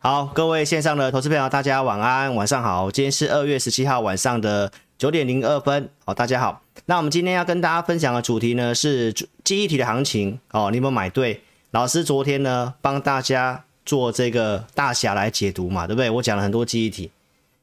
[0.00, 2.88] 好，各位线上的投资朋友，大家晚安，晚上好。
[2.88, 5.88] 今天是二月十七号晚上的九点零二分。
[6.04, 6.62] 好，大家好。
[6.86, 10.38] 那我们今天要跟大家分享的主题呢是记忆体的行情。
[10.52, 11.40] 哦，你有没有买对？
[11.72, 16.08] 老师昨天呢帮大家做这个大侠来解读嘛，对不对？
[16.08, 17.10] 我讲了很多记忆体，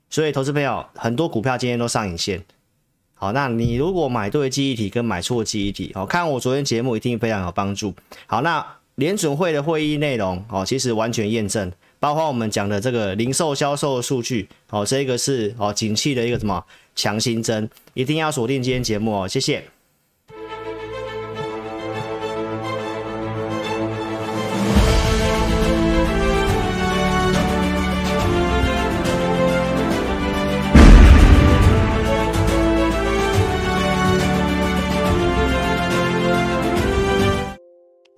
[0.09, 2.43] 所以投资朋友很多股票今天都上影线。
[3.13, 7.93] 好，那你如果买对记忆体跟买错记忆体，好，看我昨天节目一定非常有帮助。
[8.27, 8.65] 好，那
[8.95, 11.71] 联准会的会议内容，哦，其实完全验证。
[12.05, 16.63] 包括我们讲的这个零售销售数据，哦，这个是哦景气的一个什么
[16.95, 19.65] 强心针，一定要锁定今天节目哦，谢谢。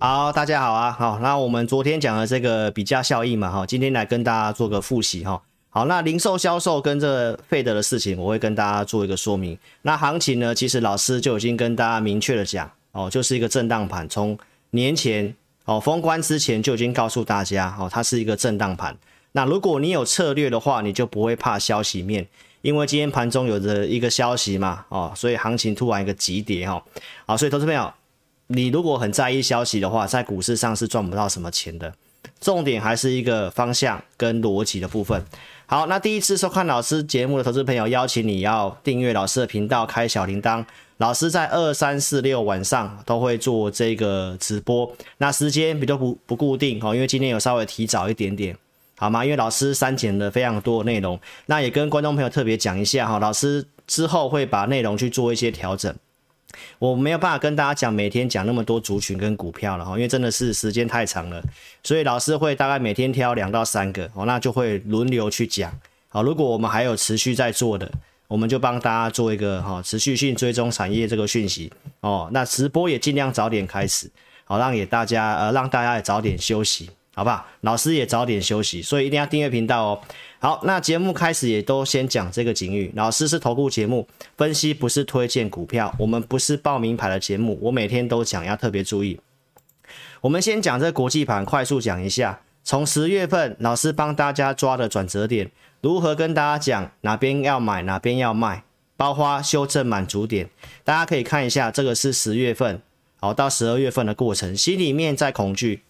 [0.00, 5.42] 好，大家好啊，好，那我们昨天讲的这个比价效应嘛，哈，今天来跟大家做个复习哈。
[5.70, 9.58] 好，那零售销售跟这费德的事情，我会跟大家做一个说明。
[9.82, 14.38] 那行情呢，其实老师就已经跟大家明确的讲，哦，就是一个震荡盘，从
[14.70, 18.96] 年前哦封关之前就已经告诉大家，哦，它是一个震荡盘。
[19.32, 22.24] 那如果你有策略的话，你就不会怕消息面，
[22.62, 26.80] 因为今天盘中有着一个消息嘛，哦，所以行情突然一个急跌哈，
[27.26, 27.92] 好，所以投资朋友。
[28.48, 31.92] 你如果很在意消息的话，在股市上是赚不到什么钱的。
[32.40, 35.24] 重点还是一个方向跟逻辑的部分。
[35.66, 40.64] 好，那第一次收看老师节目的投资朋友，邀请你要订阅老师的频道，开小铃铛。
[40.96, 48.56] 老师在二三四六晚上都会做这个直播，那时间比较不不固定哦，因为今天有稍微提早一点点，
[48.96, 49.24] 好吗？
[49.24, 55.94] 因为老师删减了非常多的内容，那也跟观众朋友特别讲一下哈，老师之后会把内容去做一些调整。
[56.78, 61.42] 我没有办法跟大家讲每天讲那么多族群跟股票了哈，因为真的是时间太长了，
[61.82, 65.72] 所以老师会大概每天挑两到三个哦，那就会轮流去讲。
[66.08, 67.90] 好，如果我们还有持续在做的，
[68.26, 72.28] 我们就帮大家做一个哈持续性追踪产业这个讯息哦。
[72.32, 74.10] 那直播也尽量早点开始，
[74.44, 76.90] 好让给大家呃让大家也早点休息。
[77.18, 77.44] 好不好？
[77.62, 80.00] 老师也早点休息，所以一定要订阅频道哦。
[80.38, 82.92] 好，那节目开始也都先讲这个警语。
[82.94, 84.06] 老师是投顾节目，
[84.36, 87.58] 分析不是推荐股票，我们不是报名牌的节目。
[87.60, 89.18] 我每天都讲，要特别注意。
[90.20, 92.38] 我们先讲这国际盘，快速讲一下。
[92.62, 98.62] 从十月份，老师帮大家抓的转折点，如何跟大家讲哪边要买，哪边要卖，
[98.96, 100.48] 包括修正满足点，
[100.84, 101.72] 大家可以看一下。
[101.72, 102.80] 这个是十月份，
[103.18, 105.82] 好到十二月份的过程，心里面在恐惧。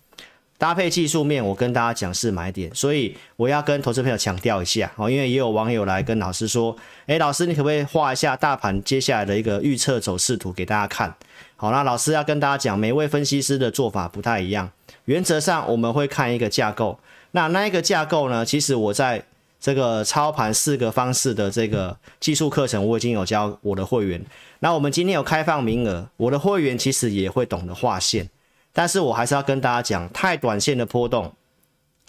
[0.59, 6.77] 搭配技术面，我跟大家讲是买点，所以我要跟投资朋友强调一下哦，因为也有网友来跟老师说，
[7.07, 11.15] 诶，老师你可不可以画一下大盘接下来的一个预测走势图给大家看？
[11.55, 14.69] 好，那老师要跟大家讲，每位分析师的做法不太一样，
[15.05, 16.99] 原则上我们会看一个架构，
[17.31, 19.25] 那那一个架构呢，其实我在
[19.61, 24.21] 这个操盘四个方式的这个技术课程，我已经有教我的会员，
[24.59, 28.29] 那我们今天有开放名额，我的会员其实也会懂得画线。
[28.79, 31.35] 但是我还是要跟大家讲，太短线的波动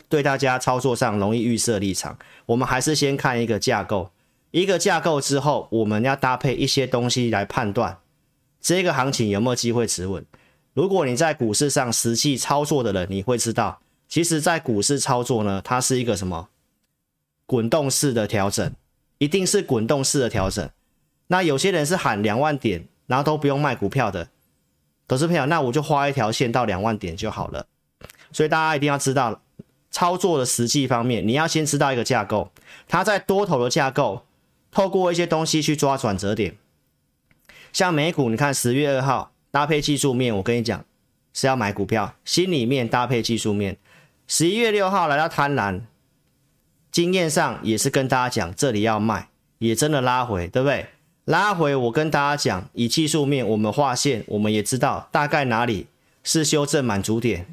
[0.07, 2.16] 对大家操作上容易预设立场。
[2.46, 4.12] 我们还是先看一个架构，
[4.52, 7.97] 一个架构之后，我们要搭配一些东西来判断
[8.62, 10.24] 这个行情有没有机会持稳。
[10.75, 16.50] 如果你在股市上实际操作的人，你会知道，其实在股市操作呢，它是一个什么
[17.47, 18.72] 滚动式的调整，
[19.18, 20.69] 一定是滚动式的调整。
[21.29, 24.28] 那有些人是喊两万点，然后都不用卖股票的。
[25.09, 27.66] 投资朋友，那我就画一条线到两万点就好了。
[28.31, 29.42] 所以大家一定要知道
[29.90, 32.52] 操作的实际方面，你要先知道一个架构，
[32.88, 34.24] 它在多头的架构，
[34.70, 36.56] 透过一些东西去抓转折点。
[37.74, 40.86] 像美股，你看十月二号搭配技术面，我跟你讲
[41.34, 43.78] 是要买股票，心里面搭配技术面。
[44.28, 45.81] 十一月六号来到贪婪，
[46.91, 50.86] 经验上也是跟大家讲这里要卖，也真的拉回，对不对？
[51.29, 55.85] 拉回，我跟大家讲，以技术面，我们画线，我们也知道大概哪里
[56.23, 57.45] 是修正满足点，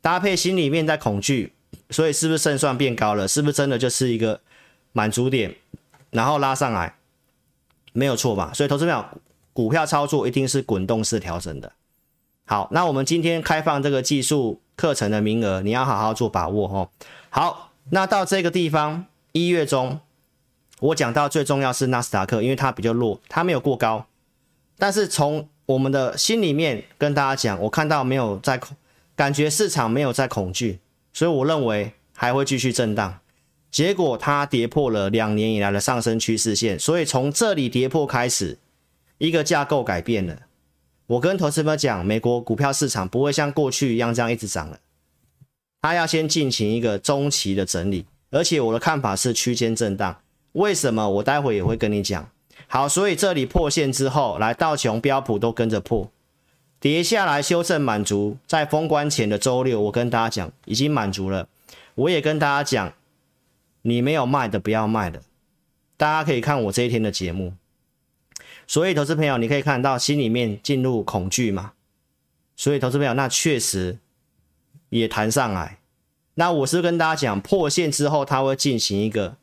[0.00, 1.52] 搭配心里面在恐惧，
[1.90, 3.28] 所以是不是胜算变高了？
[3.28, 4.40] 是不是真的就是一个
[4.92, 5.54] 满足点，
[6.12, 6.94] 然后拉上来，
[7.92, 8.50] 没有错吧？
[8.54, 9.06] 所以投资票
[9.52, 11.70] 股票操作一定是滚动式调整的。
[12.46, 16.88] 好，那我们今天开放这个技术课程的名额，你要好好做把握哦。
[17.28, 20.00] 好，那到这个地方，一月中。
[20.84, 24.06] 我讲到最重要是纳斯达克，因为它比较弱，它没有过高。
[24.76, 28.76] 但是从我们的心里面跟大家讲，我看到没有在恐，
[29.16, 30.80] 感觉市场没有在恐惧，
[31.14, 33.18] 所以我认为还会继续震荡。
[33.70, 38.58] 结果它跌破了两年以来的上升趋势线，所以从这里跌破开始，
[39.16, 40.40] 一个架构改变了。
[41.06, 44.78] 我跟投资者讲，美国股票市场不会像过去一样这样一直涨了，
[45.80, 50.20] 它要先进行一个中期的整理，而且我的看法是区间震荡。
[50.54, 51.08] 为什么？
[51.08, 52.28] 我待会也会跟你讲。
[52.66, 56.10] 好，所以这里破线之后，来道琼标普都跟着破，
[56.80, 61.48] 跌下来修正满足，在封关前的周六，我跟大家讲已经满足了。
[61.96, 62.92] 我也跟大家讲，
[63.82, 65.22] 你没有卖的不要卖的，
[65.96, 67.52] 大家可以看我这一天的节目。
[68.66, 71.72] 所以，投资朋友，你可以看到心里面进入恐惧嘛？
[72.56, 73.98] 所以，投资朋友，那确实
[74.88, 75.78] 也弹上来。
[76.34, 79.36] 那我是跟大家讲，破线之后，它会进行一个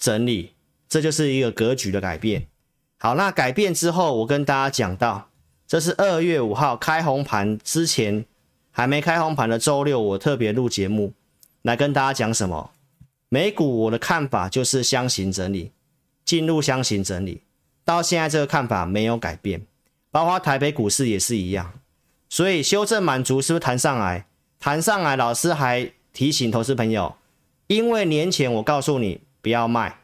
[0.00, 0.54] 整理，
[0.88, 2.48] 这就是一个格局的改变。
[2.98, 5.28] 好，那改变之后，我跟大家讲到，
[5.66, 8.24] 这是二月五号开红盘之前
[8.72, 11.12] 还没开红盘的周六，我特别录节目
[11.62, 12.72] 来跟大家讲什么？
[13.28, 15.70] 美股我的看法就是箱型整理，
[16.24, 17.42] 进入箱型整理。
[17.84, 19.62] 到现在这个看法没有改变，
[20.10, 21.72] 包括台北股市也是一样，
[22.28, 24.26] 所以修正满足是不是弹上来？
[24.58, 27.16] 弹上来，老师还提醒投资朋友，
[27.68, 29.98] 因为年前我告诉你不要卖，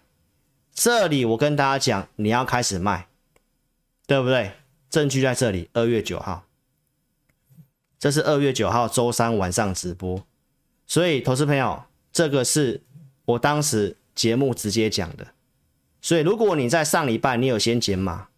[0.72, 3.08] 这里我跟大家讲你要开始卖，
[4.06, 4.52] 对不对？
[4.88, 6.44] 证据在这里，二月九号，
[7.98, 10.24] 这是二月九号周三晚上直播，
[10.86, 12.82] 所以投资朋友，这个是
[13.24, 15.26] 我当时节目直接讲的。
[16.00, 18.28] 所以，如果你在上礼拜你有先减码，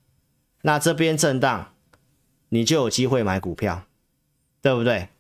[0.63, 1.75] 那这边震荡，
[2.49, 3.85] 你就有机会买股票，
[4.63, 5.11] 对不对？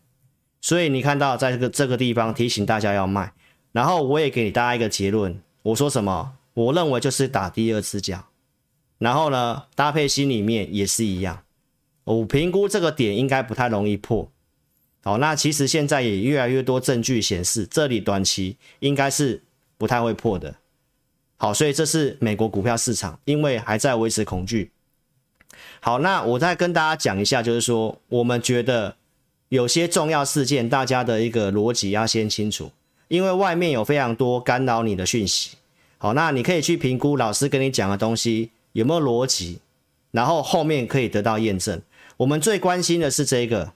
[0.60, 3.34] 所以你看到在这个这个地方提醒大家要卖，
[3.70, 6.34] 然后我也给大家一个结论，我说什么？
[6.54, 8.26] 我认为就是打第二只脚，
[8.98, 11.44] 然后呢，搭配心里面也是一样，
[12.04, 14.30] 我评估这个点应该不太容易破。
[15.04, 19.42] 好，那其实现在也越来越多证据显示，这里短期应该是
[19.76, 20.56] 不太会破的。
[21.36, 24.72] 好，所以这是美国股票市场，因为还在维持恐惧。
[25.80, 28.96] 好，那我再跟大家讲一下，就是说，我们觉得
[29.48, 32.72] 有些重要事件，大家的一个逻辑要先清楚，
[33.08, 35.56] 因为外面有非常多干扰你的讯息。
[35.98, 39.58] 好，那你可以去评估老师跟你讲的东西有没有逻辑，
[40.12, 41.82] 然后后面可以得到验证。
[42.18, 43.72] 我们最关心的是这个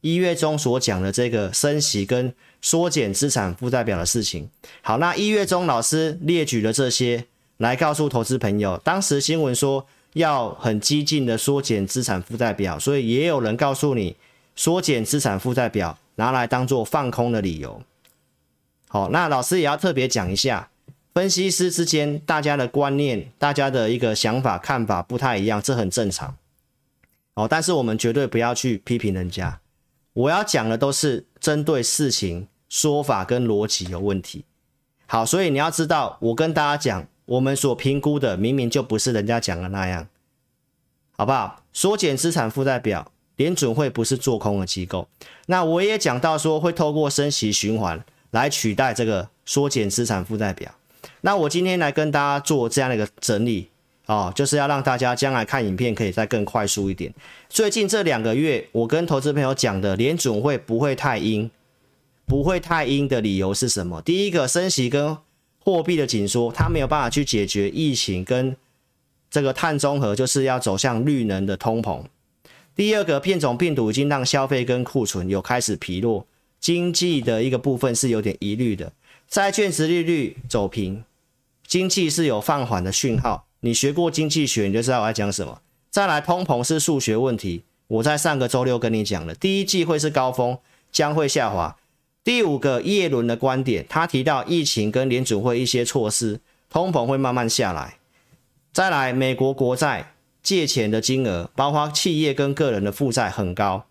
[0.00, 2.34] 一月中所讲的这个升息跟。
[2.64, 4.48] 缩减资产负债表的事情。
[4.82, 7.24] 好，那一月中老师列举了这些
[7.56, 14.14] 来告诉投资朋友，当时新闻说要很激进的缩减资产负债表，所以也有人告诉你
[14.54, 17.82] 缩减资产负债表拿来当做放空的理由。
[18.92, 20.68] 好，那老师也要特别讲一下，
[21.14, 26.36] 分析师之间大家的观念、大家的一个想法、看法不太一样，这很正常。
[27.32, 29.60] 哦，但是我们绝对不要去批评人家。
[30.12, 32.48] 我要讲的都是针对事情。
[32.68, 34.46] 说法跟逻辑有问题，
[35.06, 40.08] 好，所以你要知道，我跟大家讲，我们所评估的明明就不是人家讲的那样，
[41.10, 41.62] 好不好？
[41.74, 45.06] 缩减资产负债表，联准会不是做空的机构。
[45.48, 48.02] 那我也讲到说，会透过升息循环
[48.32, 50.70] 来取代这个缩减资产负债表。
[51.22, 53.68] 那我今天来跟大家做这样的一个整理
[54.06, 57.14] 哦，就是要让大家将来看影片可以再更快速一点。
[57.48, 61.50] 最近这两个月，我跟投资朋友讲的，联准会不会太阴。
[62.24, 64.00] 不会太阴的理由是什么？
[64.00, 65.18] 第一个，升息跟
[65.58, 68.56] 货币的紧缩，它没有办法去解决疫情跟
[69.28, 72.02] 这个碳中和，就是要走向绿能的通膨。
[72.74, 76.24] 第二个，变种病毒已经让消费跟库存有开始疲弱，
[76.62, 78.92] 经济的一个部分是有点疑虑的。
[79.28, 81.04] 债券殖利率走平，
[81.66, 83.46] 经济是有放缓的讯号。
[83.60, 85.60] 你学过经济学，你就知道我在讲什么。
[85.90, 87.64] 再来，通膨是数学问题。
[87.88, 90.56] 我在上个周六跟你讲了，第一季会是高峰，
[90.90, 91.76] 将会下滑。
[92.22, 96.40] 第五个叶伦的观点，他提到疫情跟联准会一些措施，
[96.70, 97.98] 通膨会慢慢下来。
[98.72, 103.86] 再来，美国国债借钱的金额，包括企业跟个人的负债很高，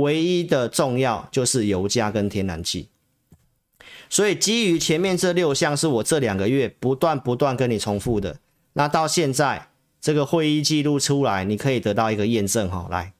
[0.00, 2.88] 唯一的重要就是油价跟天然气。
[4.08, 8.38] 所以基于前面这六项是我这两个月不断不断跟你重复的，
[8.74, 9.68] 那到现在
[10.00, 13.12] 这个会议记录出来，你可以得到一个验证哈，来。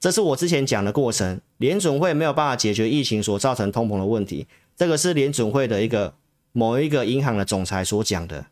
[0.00, 6.14] 这是我之前讲的过程，联准会没有办法解决疫情所造成通膨的问题，这个是联准会的一个
[6.52, 8.46] 某一个银行的总裁所讲的。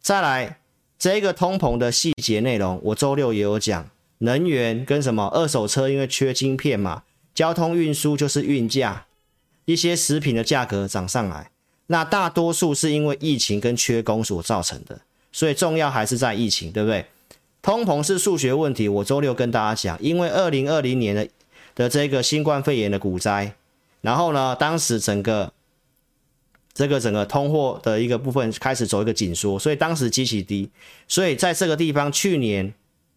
[0.00, 0.60] 再来，
[0.98, 3.90] 这个通膨的细节内容，我周六也有讲，
[4.22, 7.02] 能源跟什么二手车，因为缺晶片嘛，
[7.34, 9.06] 交通运输就是运价，
[9.64, 11.50] 一些食品的价格涨上来，
[11.88, 15.00] 那大多数是因为疫情跟缺工所造成的，
[15.32, 17.04] 所以重要还是在疫情，对不对？
[17.62, 21.28] 通膨是数学问题，我周六跟大家讲，因为二零二零年的
[21.74, 23.54] 的这个新冠肺炎的股灾，
[24.02, 25.52] 然后呢，当时整个
[26.72, 30.70] 这个整个通货的一个部分开始走一个紧缩，所以当时极其低，
[31.08, 32.72] 所以在这个地方去年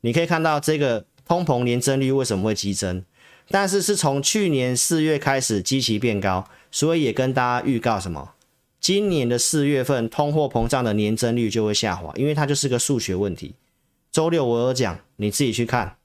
[0.06, 3.04] 你可以看到这个通膨年增率为什么会激增，
[3.50, 8.34] 但是是从去年四月开始基期变高，所以也跟大家预告什么？
[8.80, 13.56] 今年的四月份通货膨胀的年增率就会下滑，因为它就是个数学问题。
[14.12, 15.98] 周六我有讲，你自己去看。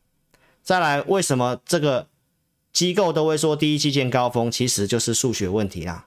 [0.62, 2.06] 再来，为什么这个
[2.72, 4.50] 机构都会说第一季见高峰？
[4.50, 6.06] 其实就是数学问题啦，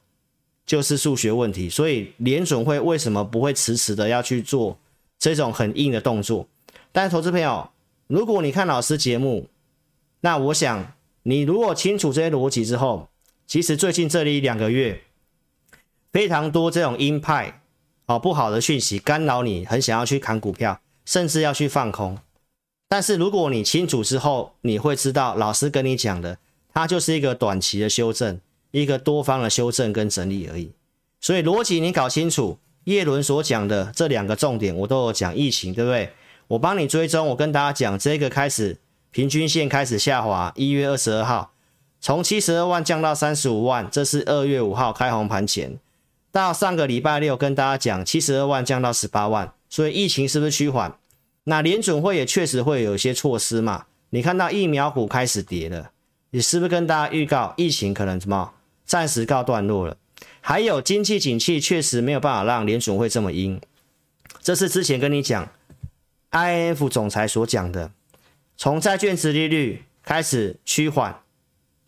[0.65, 1.69] 就是数学问题。
[1.69, 4.79] 所以联准会为什么不会迟迟的要去做
[5.19, 6.47] 这种很硬的动作？
[6.91, 7.69] 但是投资朋友，
[8.07, 9.47] 如果你看老师节目，
[10.21, 10.93] 那我想
[11.23, 13.09] 你如果清楚这些逻辑之后，
[13.47, 15.01] 其实最近这里两个月
[16.11, 17.61] 非常多这种鹰派
[18.05, 22.17] 哦不好的讯息干扰你，很想要去砍股票，甚至要去放空。
[22.89, 26.37] 但是如果你清楚之后，你会知道老师跟你讲的，
[26.73, 28.39] 它就是一个短期的修正，
[28.71, 30.71] 一个多方的修正跟整理而已。
[31.19, 36.13] 所以逻辑你搞清楚，叶伦所讲的这两个重点，我都有讲疫情，对不对？
[36.49, 38.77] 我帮你追踪，我跟大家讲，这个开始
[39.11, 41.53] 平均线开始下滑，一月二十二号
[41.99, 45.79] 从七十二万降到三十五万，这是二月五号开红盘前。
[46.31, 50.97] 到上个礼拜六跟大家讲，七十二万降到十八万，所以疫情是不是趋缓？
[51.45, 53.85] 那联准会也确实会有一些措施嘛？
[54.09, 55.91] 你看到疫苗股开始跌了，
[56.31, 58.51] 你是不是跟大家预告疫情可能什么
[58.85, 59.97] 暂时告段落了？
[60.41, 63.61] 还有经济景气确实没有办法让联准会这么阴，
[64.41, 65.49] 这是之前跟你讲。
[66.33, 67.91] I N F 总裁所讲的，
[68.57, 71.21] 从债券殖利率开始趋缓，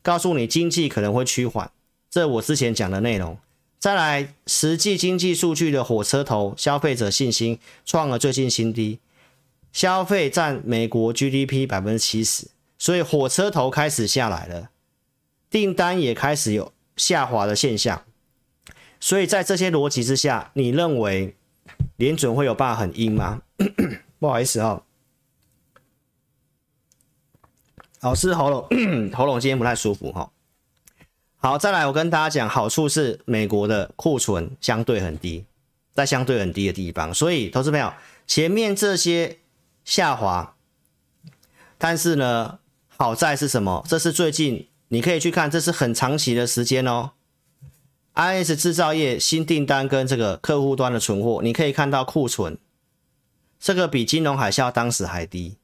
[0.04, 1.72] 告诉你经济可能会趋缓，
[2.12, 3.40] 这我之前讲的内容。
[3.80, 9.00] 再来，实际经济数据的火车头，消费者信心创了最近新低，
[9.74, 12.48] 消费占美国 GDP 百分之七十，
[12.78, 14.70] 所以火车头开始下来了，
[15.50, 18.04] 订单也开始有下滑的现象。
[19.00, 21.36] 所以在这些逻辑之下，你认为
[21.96, 23.42] 联准会有办法很鹰吗？
[24.20, 24.82] 不好意思啊，
[28.02, 28.68] 老师喉咙
[29.14, 30.32] 喉咙今天不太舒服哈。
[31.38, 35.46] 好，再来我跟大家讲，好处是美国的库存相对很低，
[35.94, 37.94] 在相对很低的地方，所以投资朋友
[38.26, 39.38] 前面这些
[39.84, 40.56] 下滑，
[41.78, 43.86] 但是呢，好在是什么？
[43.88, 47.12] 这是最近你可以去看，这是很长期的时间哦。
[48.16, 52.58] IS 制造业新订单跟这个客户端的存货，你可以看到库存。
[53.66, 55.58] 这个比金融海啸当时还低。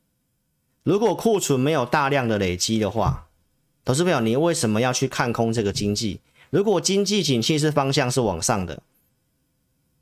[0.82, 3.28] 如果库存没有大量的累积的话，
[3.86, 6.20] 投资朋友，你为什么要去看空这个经济？
[6.50, 8.82] 如果经济景气是方向是往上的，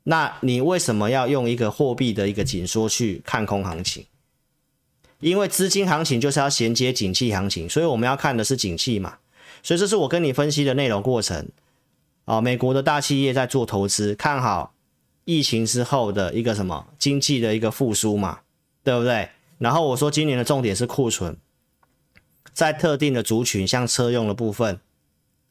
[0.04, 4.06] 那你为什么要用一个货币的一个紧缩去看空行情？
[5.18, 9.18] 因为资金行情就是要衔接景气行情，所以我们要看的是景气嘛。
[9.62, 11.46] 所以这是我跟你分析的内容过程。
[12.24, 14.72] 啊，美国的大企业在做投资，看好。
[15.30, 18.40] 疫情之后的一个什么经济的一个复苏嘛，
[18.82, 19.28] 对不对？
[19.58, 21.36] 然后我说今年的重点是库存，
[22.52, 24.80] 在特定的族群，像车用的部分，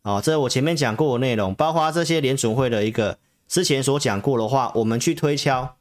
[0.01, 3.17] 哦，这是我前面讲过的内容，包括这些联准会的一个
[3.47, 5.77] 之前所讲过的话，我们去推敲，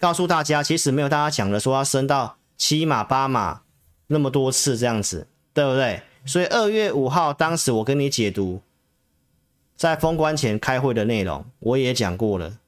[0.00, 3.60] 告诉大家，其实没有大家讲的说要升到七码八码
[4.08, 6.02] 那么多次这样子，对不对？
[6.24, 8.60] 所以二月五号当时我跟你解读，
[9.76, 12.58] 在封关前开会的内容，我也讲过了。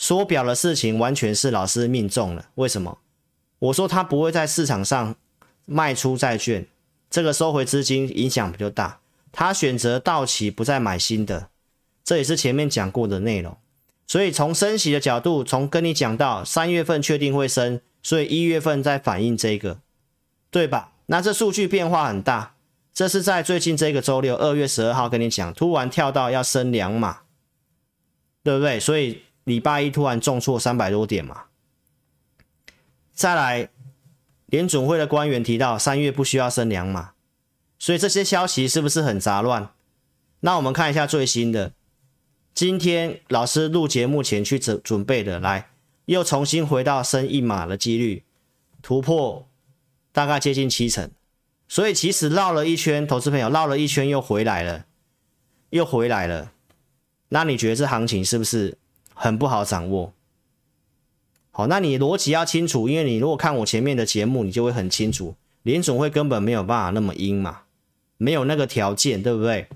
[0.00, 2.96] 缩表的事情完全是老师命中了，为什么？
[3.58, 5.14] 我说他不会在市场上
[5.66, 6.66] 卖出债券，
[7.10, 9.00] 这个收回资金影响比较大。
[9.30, 11.50] 他选择到期不再买新的，
[12.02, 13.54] 这也是前面讲过的内容。
[14.06, 19.80] 所以从升息的角度，从跟你讲到三月份确定会升，所以一月份在反映这个，
[20.50, 20.92] 对吧？
[21.06, 22.54] 那这数据变化很大，
[22.94, 27.18] 这是在最近这个周六二月十二号跟你讲，突然跳到要升两码，
[28.42, 28.80] 对不对？
[28.80, 29.20] 所以。
[29.50, 31.46] 礼拜一突然重挫三百多点嘛，
[33.12, 33.68] 再来，
[34.46, 37.14] 联准会的官员提到三月不需要升两码，
[37.76, 39.72] 所以这些消息是不是很杂乱？
[40.38, 41.72] 那我们看一下最新的，
[42.54, 45.70] 今天老师录节目前去准准备的，来
[46.04, 48.22] 又重新回到升一码的几率
[48.80, 49.48] 突破
[50.12, 51.10] 大概接近七成，
[51.66, 54.86] 所以其实绕了一圈，投资朋友绕了一圈又回来了，
[55.70, 56.52] 又回来了，
[57.30, 58.78] 那你觉得这行情是不是？
[59.22, 60.14] 很不好掌握，
[61.50, 67.64] 好，那你逻辑要清楚，因为你如果看我前面的节目，你就会很清楚，联总会根本没有办法那么阴嘛，
[68.16, 69.68] 没有那个条件，对不对？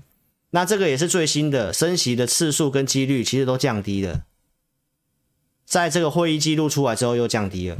[0.49, 4.23] 那这个也是最新的升息的次数跟几率其实都降低了，
[5.63, 7.77] 在这个会议记录出来之后又降低了，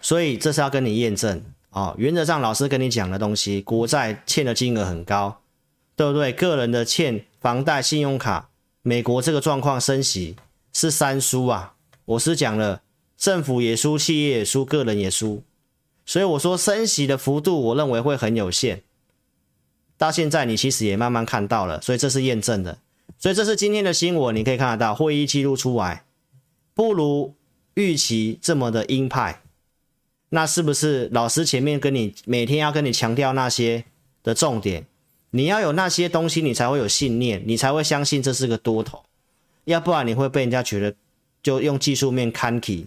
[0.00, 1.96] 所以这是要跟你验证啊。
[1.98, 5.40] 原则上老师跟你讲的东西，国债欠的金额很高，
[5.96, 6.32] 对不对？
[6.32, 8.50] 个人的欠房贷、信用卡。
[8.86, 10.36] 美国这个状况升息
[10.74, 12.82] 是三输啊，我是讲了，
[13.16, 15.44] 政府也输，企业也输，个人也输，
[16.04, 18.82] 所以我说升息的幅度，我认为会很有限。
[19.96, 22.78] 到现在你其实也慢慢看到了，所以这是验证的。
[23.16, 26.04] 所以这是今天的新闻，你可以看得到会议记录出来，
[26.74, 27.36] 不如
[27.74, 29.42] 预期这么的鹰派。
[30.30, 33.84] 那是不是老师前面跟你每天要跟你强调那些
[34.24, 34.84] 的重点？
[35.30, 39.04] 你要有那些东西，你才会有信念，你才会相信这是个多头。
[39.64, 40.94] 要不然你会被人家觉得
[41.42, 42.86] 就用技术面看起，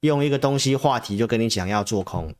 [0.00, 2.34] 用一个东西话题就跟你讲要做空。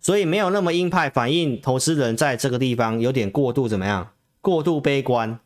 [0.00, 4.12] 所以没有那么鹰派，反映投资人在这个地方有点过度怎么样？
[4.40, 5.38] 过度悲观。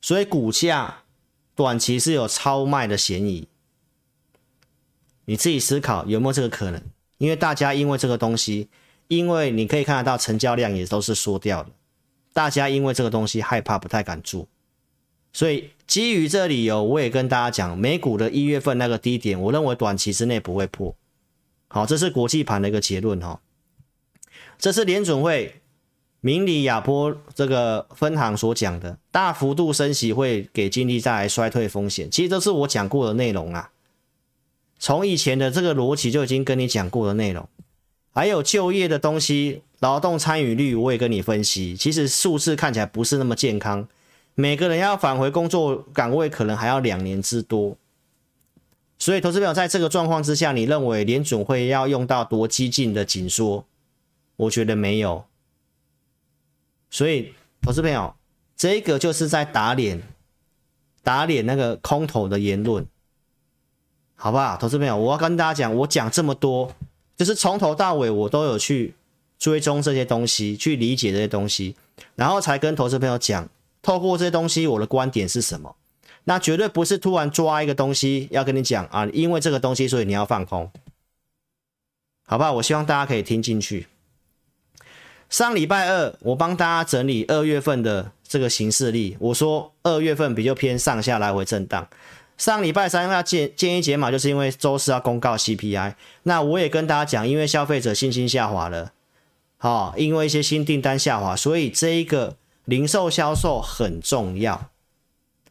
[0.00, 1.02] 所以股价
[1.54, 3.48] 短期是有超卖的嫌疑，
[5.26, 6.82] 你自己思考有没有这个可能？
[7.18, 8.68] 因为大家因为这个东西，
[9.08, 11.70] 因为你可以看得到成交量也都是缩掉的，
[12.32, 14.48] 大家因为这个东西害怕，不太敢做。
[15.32, 20.94] 所以基于这理由，我也跟大家讲，美股的一月份那个低点，我认为短期之内不会破。
[21.68, 23.40] 好，这是国际盘的一个结论哈。
[24.58, 25.56] 这是联准会。
[26.22, 33.70] 明里亚波这个分行所讲的大幅度升息会给经济带来衰退风险，其实这是我讲过的内容啊。
[34.78, 37.48] 从以前的这个逻辑就已经跟你讲过的内容，
[38.12, 43.88] 还有就业的东西，劳动参与率我也跟你分析，其实数字看起来不是那么健康，
[44.40, 47.76] 每个人要返回工作岗位可能还要两年之多。
[48.98, 53.64] 所以，投资朋友在这个状况之下，你认为联准会要用到多激进的紧缩？
[54.36, 55.24] 我觉得没有。
[56.90, 58.14] 所以，投资朋友，
[58.56, 60.02] 这个就是在打脸，
[61.02, 62.86] 打脸那个空头的言论，
[64.16, 64.56] 好不好？
[64.56, 66.74] 投资朋友，我要跟大家讲，我讲这么多，
[67.16, 68.94] 就是从头到尾我都有去
[69.38, 71.76] 追踪这些东西，去理解这些东西，
[72.16, 73.48] 然后才跟投资朋友讲，
[73.82, 75.76] 透过这些东西，我的观点是什么？
[76.24, 80.70] 那绝对不是突然抓一个东西要跟你讲啊，因为这个东西，所以你要放空，
[82.26, 82.52] 好不好？
[82.52, 83.86] 我希望大家可以听进去。
[85.30, 89.16] 上礼拜二，我帮大家整理二月份的这个形势力。
[89.20, 91.88] 我说二月份比较偏上下来回震荡。
[92.36, 95.94] 上礼拜三要建建议解码，就是因为周四要公告 CPI。
[96.24, 98.92] 那我也跟大家讲，因为消费者信心下滑了，
[99.56, 102.36] 好，因为一些新订单下滑，所以这一个
[102.70, 104.70] 零售销售很重要。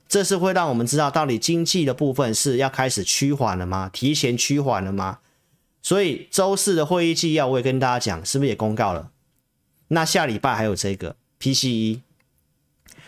[0.07, 3.89] 这是会让我们知道到底经济的部分是要开始趋缓了吗？
[3.91, 5.19] 提前趋缓了吗？
[5.81, 9.11] 所以周四的会议纪要我也跟大家讲，是不是也公告了？
[9.89, 11.99] 那下礼拜还有这个 PCE，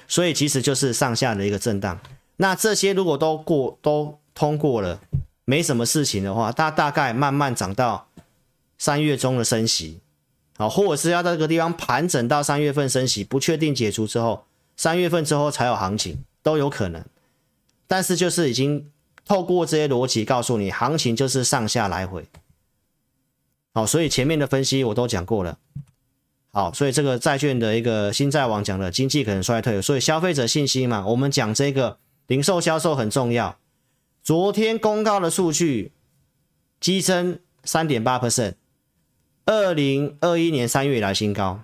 [0.10, 1.97] 所以其实就是上下的一个震荡。
[2.36, 5.00] 那这些如果都过都通过了，
[5.45, 8.10] 没什么事情的话，它大概慢慢涨到
[8.78, 10.02] 三月中的升息，
[10.58, 17.04] 好，或者是要在这个地方盘整到三月份升息，不确定解除之后，三月份之后才有行情，都有可能。
[17.88, 18.92] 但是就是已经
[19.26, 22.26] 透过这些逻辑告诉你，行情就是上下来回。
[23.74, 25.58] 好，所以前面的分析我都讲过了。
[26.52, 33.58] 好，所以这个债券的一个新债网讲的经济可能衰退，所以消费者信心嘛，我们讲这个零售销售很重要。
[34.22, 35.94] 昨天公告的数据，
[36.80, 38.56] 激增三点八 percent，
[39.45, 41.63] 二零二一年三月以来新高，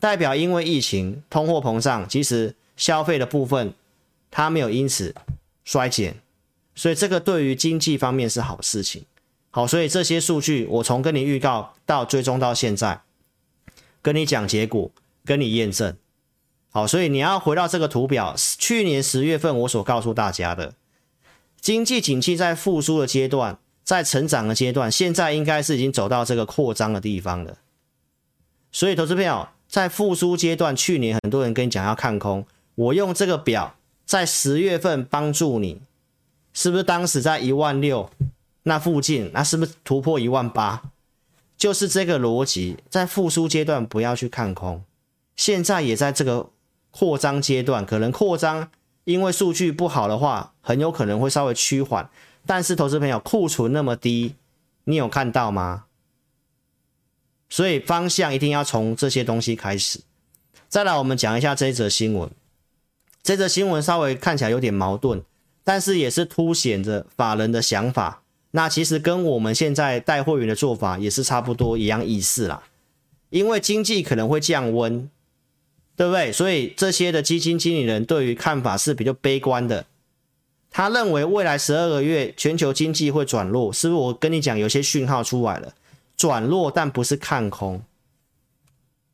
[0.00, 3.72] 代表因为疫情通货膨胀，其实消费的部分
[4.30, 5.14] 它没有因此
[5.64, 6.16] 衰减，
[6.74, 9.04] 所以这个对于经济方面是好事情。
[9.50, 13.00] 好，所以这些数据我从跟你预告到追踪到现在。
[14.02, 14.90] 跟你讲结果，
[15.24, 15.96] 跟你验证，
[16.70, 20.74] 好，所以你要回到这个图表，去年十月份我所告诉大家的，
[21.58, 27.58] 经济景气在复苏的阶段，在成长的阶段，现在应该是已经走到这个扩张的地方了。
[28.72, 35.82] 所以，投资朋友在复苏阶段，去年很多人跟你讲要看空，我用这个表在十月份帮助你，
[36.52, 38.10] 是不是当时在一万六
[38.64, 40.82] 那附近，那是不是突破一万八？
[41.56, 44.82] 就是这个逻辑，在复苏阶段不要去看空，
[45.36, 46.50] 现在也在这个
[46.90, 48.70] 扩张阶段，可能扩张
[49.04, 52.10] 因为数据不好的话，很有可能会稍微趋缓。
[52.46, 54.34] 但是投资朋友库存那么低，
[54.84, 55.84] 你有看到吗？
[57.48, 60.00] 所以方向一定要从这些东西开始。
[60.68, 62.28] 再来，我们讲一下这则新闻。
[63.22, 65.22] 这则新闻稍微看起来有点矛盾，
[65.62, 68.22] 但是也是凸显着法人的想法。
[68.50, 72.62] 那其实跟我们现在带会员的做法也是差不多一样意思啦，
[73.30, 75.08] 因为经济可能会降温，
[75.96, 76.30] 对不对？
[76.30, 79.86] 所以这些的基金经理人对于看法是比较悲观的，
[80.76, 84.00] 他认为未来十二个月全球经济会转弱，是不是？
[84.00, 85.72] 我跟你讲，有些讯号出来了，
[86.16, 87.80] 转弱但不是看空，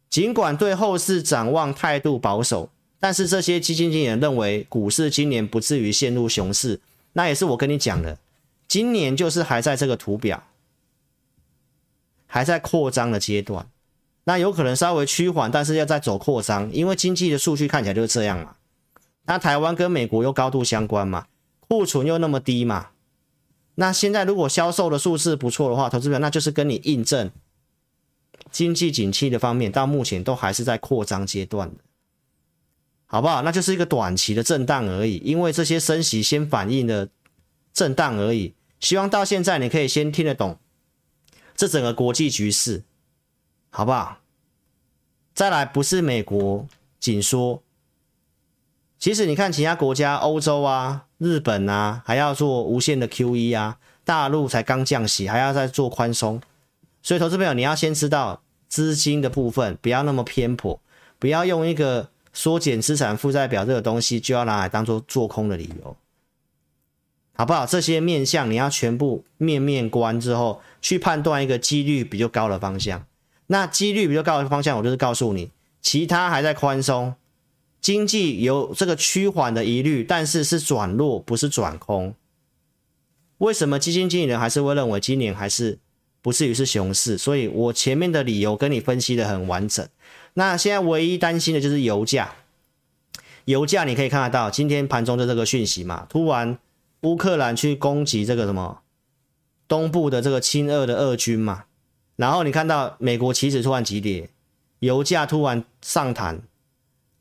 [0.08, 6.80] 尽管对后市展望态度保守，但是这些基金经理认为股市今年不至于陷入熊市，
[7.12, 8.16] 那也是我跟你讲的。
[8.66, 10.42] 今年就是还在这个图表，
[12.26, 13.68] 还在扩张的阶段，
[14.24, 18.56] 那有可能稍微趋缓，但是要再走扩张，因为经济的数据看起来就是这样嘛。
[19.26, 21.26] 那台湾跟美国又高度相关嘛，
[21.70, 22.88] 库存又那么低嘛，
[23.76, 27.30] 那现在如果销售的数字不错的话，投资者那就是跟你印证
[28.50, 31.76] 经济景气的方面到目前都还是在扩张阶段的，
[33.06, 33.42] 好不好？
[33.42, 37.09] 那就是一个短期的震荡而已，因为这些升息先反映的
[37.72, 38.52] 震荡而已。
[38.80, 40.59] 希望到现在你可以先听得懂
[41.54, 42.83] 这整个国际局势，
[43.70, 44.18] 好不好？
[45.33, 46.66] 再来不是美国
[46.98, 47.62] 紧缩，
[49.00, 56.38] 其实你看其他国家，欧洲啊、日本啊，还要做无限的 QE 啊，大陆才刚降息，还要再做宽松，
[57.02, 60.78] 所以投资朋友你要先知道资金的部分不要那么偏颇，
[61.18, 65.96] 不要用一个缩减资产负债表这个东西就要拿来当做做空的理由。
[67.32, 67.64] 好不好？
[67.64, 73.06] 这些面向你要全部面面观之后，去判断一个几率比较高的方向。
[73.46, 77.14] 那几率比较高的方向，我就是告诉你，其他还在宽松，
[77.80, 82.14] 经济有这个趋缓的疑虑，但是是转弱，不是转空。
[83.38, 85.78] 为什么基金经理人还是会认为今年还是
[86.20, 87.16] 不至于是熊市？
[87.16, 89.86] 所以我前面的理由跟你分析的很完整。
[90.34, 92.34] 那现在唯一担心的就是油价，
[93.44, 96.58] 油价你可以看得到今天盘中的这个讯息嘛，突然。
[97.02, 98.82] 乌克兰去攻击这个什么
[99.66, 101.64] 东部的这个亲俄的俄军嘛，
[102.16, 104.28] 然后你看到美国期指突然急跌，
[104.80, 106.42] 油价突然上弹，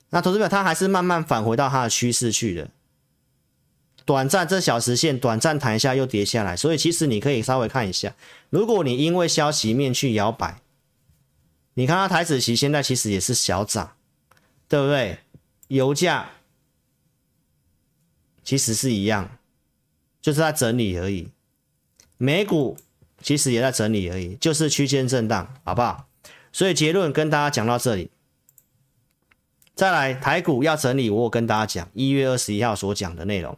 [0.10, 2.70] 那投资表它还是慢慢返回到它的趋势去的，
[4.06, 8.16] 短暂这小时线短暂弹一下又跌下来，所以其实你可以稍微看一下，
[8.50, 10.62] 如果你因为消息面去摇摆，
[11.76, 13.96] 你看它台子期现在其实也是小涨，
[14.68, 15.20] 对不对？
[15.68, 16.32] 油价
[18.44, 19.30] 其实是一样。
[20.22, 21.30] 就是在整理而已，
[22.18, 22.78] 美股
[23.22, 26.10] 其实也在整理而已，就是区间震荡，好不好？
[26.52, 28.12] 所以结论跟大家讲到这里，
[29.80, 33.58] 再来台股要整理，我跟大家讲一月二十一号所讲的内容。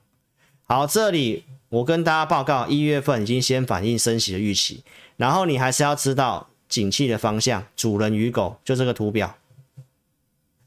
[0.65, 4.83] 好，这里我跟大家报告，一月份已经先反映升息的预期，
[5.17, 9.35] 然后你还是要知道景气的方向，主人与狗就这个图表，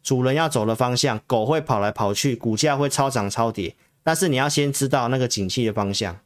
[0.03, 3.77] 主人要走的方向，狗会跑来跑去，股价会超涨超跌。
[4.03, 6.19] 但是你要先知道那个景气的方向，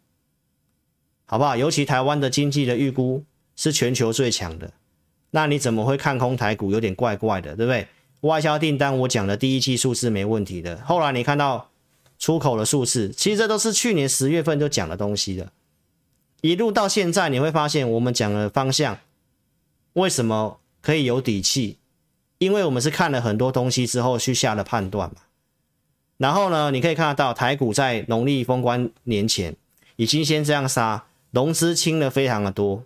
[1.26, 1.54] 好不好？
[1.54, 3.22] 尤其台湾的经济的预估
[3.54, 4.72] 是全球最强的，
[5.32, 6.72] 那你怎么会看空台股？
[6.72, 7.86] 有点怪怪的，对不对？
[8.22, 11.70] 外销订单我讲的第一期数字没问题的，后来你看到
[12.18, 15.52] 出口的数字，其实这都是去年十月份就讲的东西的，
[16.40, 18.98] 一路到现在你会发现我们讲的方向
[19.92, 21.78] 为什么可以有底气？
[22.38, 25.16] 因为我们是看了很多东西之后去下的判断嘛。
[26.16, 29.54] 然后呢，你可以看得到台股在农历封关年前
[29.94, 32.82] 已经先这样杀，融资清了非常的多，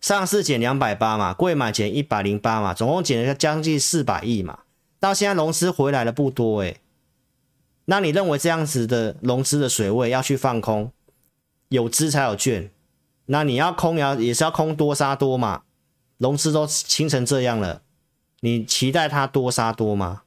[0.00, 4.60] 上市减两百八嘛，柜买减一百零八嘛，总共减了将近四百亿嘛，
[4.98, 6.80] 到现在融资回来的不多诶。
[7.84, 10.90] 那你认为这样子的融资的水位要去放空，
[11.68, 12.70] 有资才有券，
[13.26, 15.62] 那你要空要也是要空多杀多嘛，
[16.18, 17.82] 融资都清成这样了，
[18.40, 20.22] 你期待它多杀多吗？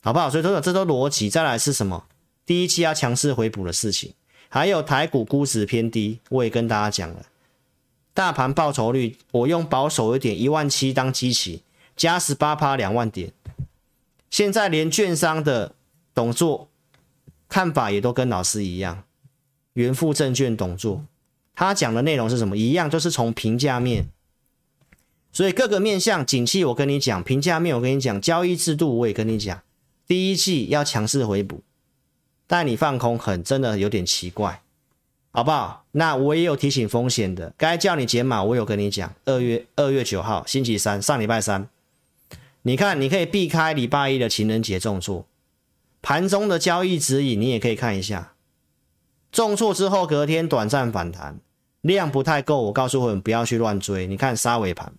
[0.00, 0.30] 好不好？
[0.30, 1.28] 所以说这都逻辑。
[1.28, 2.06] 再来是什么？
[2.46, 4.14] 第一期要强势回补的事情，
[4.48, 7.26] 还有台股估值偏低，我也跟大家讲了。
[8.14, 11.62] 大盘报酬率，我用保守一点，一万七当基期，
[11.96, 13.32] 加十八趴两万点。
[14.30, 15.74] 现在连券商的
[16.14, 16.68] 董座
[17.48, 19.02] 看法也都跟老师一样，
[19.74, 21.04] 元富证券董座
[21.54, 22.56] 他讲的内容是什么？
[22.56, 24.06] 一样，就是从评价面。
[25.32, 29.62] 所以各个面向景气，我跟你讲；评价面，我跟你讲；交易制度，我也跟你讲。
[30.06, 31.62] 第一季要强势回补，
[32.46, 34.62] 但你放空很真的有点奇怪，
[35.34, 35.84] 好不好？
[35.90, 39.12] 那我也有提醒风险的，该叫你减码，我有跟你讲。
[39.24, 41.68] 二月二月九号星期三，上礼拜三，
[42.62, 45.26] 你看你可以避开礼拜一的情人节重挫，
[46.00, 48.34] 盘中的交易指引你也可以看一下，
[49.32, 51.40] 重挫之后隔天短暂反弹，
[51.80, 54.92] 量不太够，我告诉会员不要去乱追，你看杀尾盘，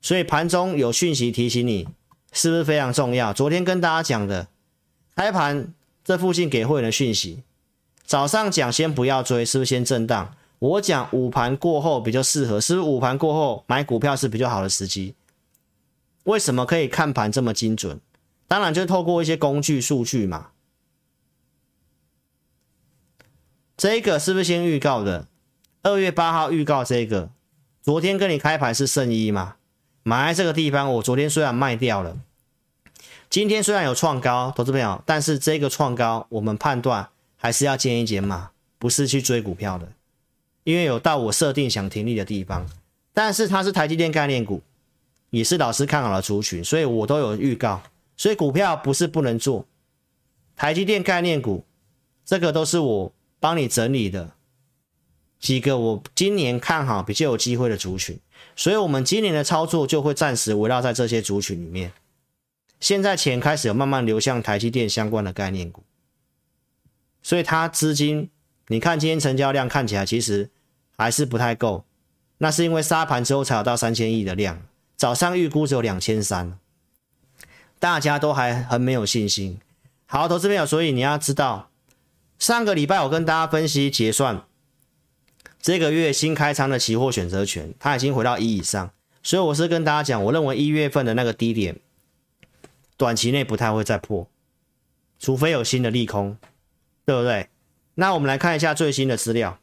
[0.00, 1.88] 所以盘中有讯息提醒你。
[2.34, 3.30] 是不是非常重要？
[3.34, 4.48] 昨天跟大家讲的，
[5.14, 7.42] 开盘这附近给会员的讯息，
[8.04, 10.34] 早上讲先不要追，是不是先震荡？
[10.58, 15.14] 我讲午盘过后比较适合，是不是午盘过后买股票是比较好的时机？
[16.24, 18.00] 为什么可以看盘这么精准？
[18.46, 20.48] 当然就透过一些工具数据嘛。
[23.76, 25.26] 这个是不是先预告的？
[25.82, 27.30] 二月八号预告这个，
[27.82, 29.56] 昨天跟你开盘是圣一嘛？
[30.04, 32.18] 买在这个地方，我昨天虽然卖掉了，
[33.28, 37.08] 今天虽然有创高，投资朋友，但是这个创高，我们判断
[37.42, 39.92] 还是要减一减码，不是去追股票的，
[40.62, 42.70] 因为有到我设定想停利的地方，
[43.12, 44.62] 但是它是台积电概念股，
[45.30, 47.82] 也是老师看好的族群，所以我都有预告，
[48.16, 49.66] 所以股票不是不能做，
[50.54, 51.64] 台积电概念股，
[52.24, 54.30] 这个都是我帮你整理的
[55.40, 58.16] 几个我今年看好比较有机会的族群，
[58.54, 61.92] 所以我们今年的操作就会暂时围绕在这些族群里面。
[62.78, 65.82] 现在钱开始有慢慢流向台积电相关的概念股，
[67.22, 68.30] 所以它资金，
[68.68, 70.50] 你看今天成交量看起来其实
[70.96, 71.84] 还是不太够，
[72.38, 74.62] 那是因为杀盘之后才有到三千亿的量，
[74.96, 76.58] 早上预估只有两千三，
[77.78, 79.58] 大家都还很没有信心。
[80.06, 81.70] 好，投资朋友，所以你要知道，
[82.38, 84.44] 上个礼拜我跟大家分析结算，
[85.60, 88.90] 这个月新开仓的期货选择权，它已经回到一以上，
[89.22, 91.78] 所以我是跟大家讲，我认为一月份的那个低点，
[92.96, 94.28] 短期内不太会再破，
[95.18, 96.36] 除非有新的利空，
[97.04, 97.48] 对不对？
[97.94, 99.58] 那我们来看一下最新的资料。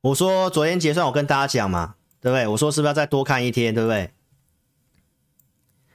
[0.00, 1.96] 我说昨天结算，我跟大家讲嘛。
[2.22, 2.46] 对不对？
[2.48, 3.74] 我说是不是要再多看一天？
[3.74, 4.10] 对不对？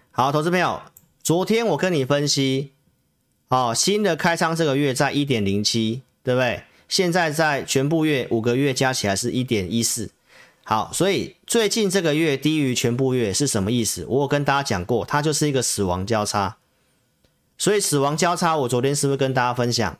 [0.09, 0.81] 好，投资朋友，
[1.21, 2.73] 昨天我跟你分析，
[3.49, 6.63] 哦，新的开仓这个月在一点零七，对不对？
[6.87, 10.09] 现在在全部月五个月加起来是一点一四。
[10.67, 14.03] 好，所以最近这个月低于全部月是什么意思？
[14.09, 16.57] 我有跟大家讲过，它就是一个死亡交叉。
[17.55, 19.99] 所以死亡交叉，我昨天是不是跟大家分享？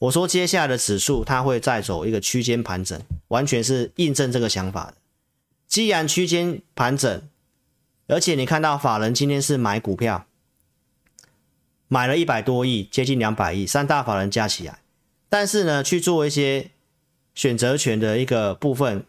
[0.00, 4.94] 我说接下来的指数它会再走一个区间盘整，完全是印证这个想法的。
[5.68, 7.22] 既然区间盘整，
[8.08, 10.26] 而且你看到法人今天是买股票，
[11.86, 14.80] 买了一百多亿，接近两百亿，三大法人加起来，
[15.28, 16.72] 但是呢，去做一些
[17.32, 19.04] 选择权的一个部分，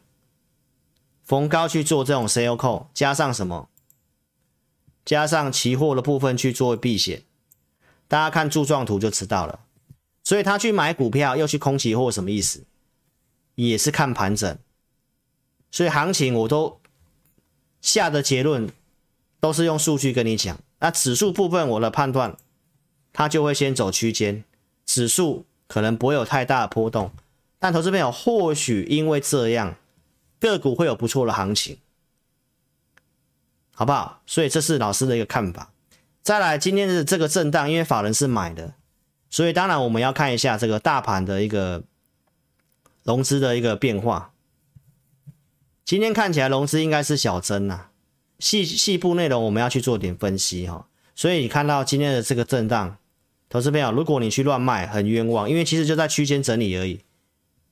[1.30, 3.70] 逢高去做这种 sell call，加上什么？
[5.06, 7.22] 加上期货的部分去做避险，
[8.08, 9.60] 大家看柱状图就知道了。
[10.24, 12.65] 所以他去买股票又去空期货，什么意思？
[13.54, 14.58] 也是看盘整。
[15.70, 16.82] 所以行情我都
[17.80, 18.68] 下的结论
[19.39, 20.58] 都是用数据跟你讲。
[20.80, 22.36] 那指数部分我的判断，
[23.13, 24.44] 它就会先走区间，
[24.84, 27.12] 指数可能不会有太大的波动。
[27.60, 29.76] 但投资朋友或许因为这样，
[30.39, 31.78] 个股会有不错的行情，
[33.73, 34.21] 好不好？
[34.25, 35.71] 所以这是老师的一个看法。
[36.21, 38.75] 再来，今天的这个震荡，因为法人是买的，
[39.30, 41.84] 所以当然我们要看一下这个大盘的一个
[43.04, 44.32] 融资的一个变化。
[45.84, 47.88] 今天看起来融资应该是小增呐，
[48.38, 50.88] 细细部内容我们要去做点分析哈。
[51.15, 52.97] 所以你看到今天的这个震荡，
[53.49, 57.02] 投资朋友，如果你去乱卖，很冤枉，因为其实就在区间整理而已。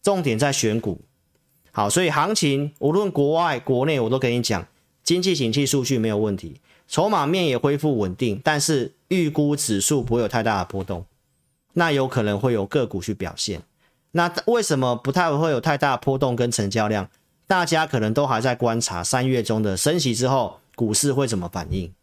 [0.02, 1.06] 重点在选股，
[1.78, 4.68] 好，所以行情无论国外国内，我都跟你讲，
[5.04, 11.06] 经济景气数据没有问题，筹码面也恢复稳定，但是预估指数不会有太大的波动，
[11.74, 13.62] 那有可能会有个股去表现。
[14.14, 17.08] 那为什么不太会有太大的波动跟成交量？
[17.46, 21.94] 大家可能都还在观察三月中的升息之后，股市会怎么反应，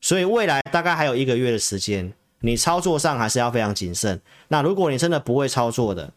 [0.00, 4.18] 所以未来大概还有一个月的时间，你操作上还是要非常谨慎。
[4.48, 6.10] 那如果你真的不会操作的，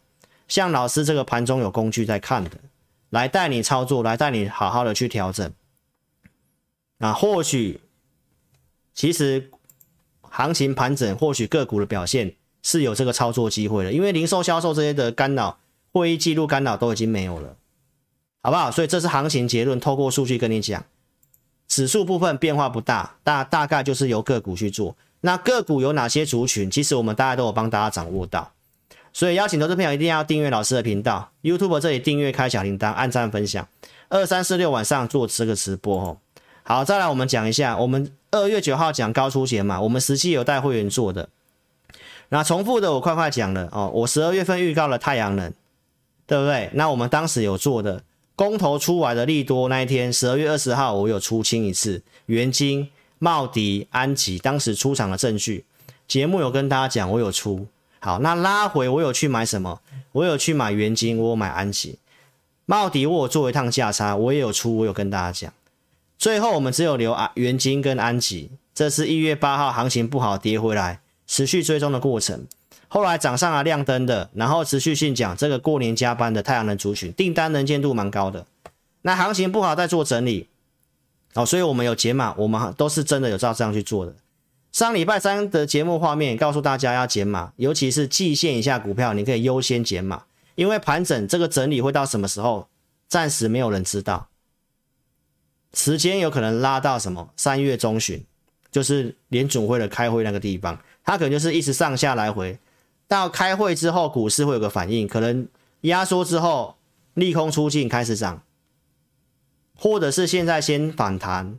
[0.48, 2.52] 像老师这个盘中有工具在看的，
[3.16, 5.50] 来带你操作，来带你好好的去调整。
[6.98, 7.80] 那或许
[8.94, 9.50] 其实
[10.22, 15.60] 行情盘整，或许个股的表现是有这个操作机会的，因为零售销售这些的干扰、
[15.94, 17.56] 会议记录干扰都已经没有了。
[18.42, 18.70] 好不好？
[18.70, 20.84] 所以这是行情结论，透过数据跟你讲，
[21.70, 24.98] 指数部分变化不大，大大概就是由个股去做。
[25.22, 26.70] 那个股有哪些族群？
[26.70, 28.52] 其实我们大家都有帮大家掌握到。
[29.16, 33.66] 所以邀请投资朋友一定要订阅老师的频道，YouTube 这里订阅开小铃铛，按赞分享。
[34.10, 36.18] 二三四六晚上做这个直播哦。
[36.64, 41.30] 好，再来我们讲一下，我们二月九号讲高出血嘛，我们实际有带会员做的。
[42.28, 45.54] 那重复的我快快讲了哦，我十二月份预告了太阳能，
[46.28, 46.70] 对不对？
[46.74, 48.04] 那我们当时有做的。
[48.36, 55.64] 公投出来的利多那一天，十二月二十号，我有出清一次元晶、茂迪、安吉，当时出场的证据，
[56.06, 57.66] 节目有跟大家讲，我有出。
[58.06, 59.82] 好，那拉回我有去买什么？
[60.12, 61.98] 我有去买元金，我有买安吉、
[62.68, 65.52] 茂迪，我有做一趟价差，我也有出，我有跟大家讲。
[66.16, 72.46] 最后我们只有留啊元金跟安吉，这是一月八号行情不好跌回来，持续追踪的过程。
[72.88, 78.46] 后来涨上来亮灯的，然后持续性讲这个过年加班的太阳能族群订单能见度蛮高的，
[79.02, 80.48] 那行情不好再做整理，
[81.34, 84.14] 哦，所以我们有解码，我们都是真的有照这样去做的。
[84.76, 92.68] 上礼拜三的节目画面告诉大家要减码，尤其是季线以下股票，你可以优先减码，因为盘整这个整理会到什么时候，
[93.08, 94.28] 暂时没有人知道，
[95.74, 98.22] 时间有可能拉到什么三月中旬，
[98.70, 102.60] 就是联准会的开会那个地方，它可能就是一直上下来回。
[103.08, 105.48] 到开会之后，股市会有个反应，可能
[105.84, 106.76] 压缩之后
[107.14, 108.44] 利空出尽开始涨，
[109.78, 111.58] 或者是现在先反弹，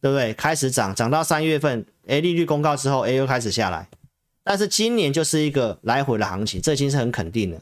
[0.00, 0.34] 对不对？
[0.34, 3.88] 开始涨，涨到三月份，哎，利率公告之后，，A，又开始下来。
[4.44, 7.60] 但是今年就是一个来回的行情，这已经是很肯定的。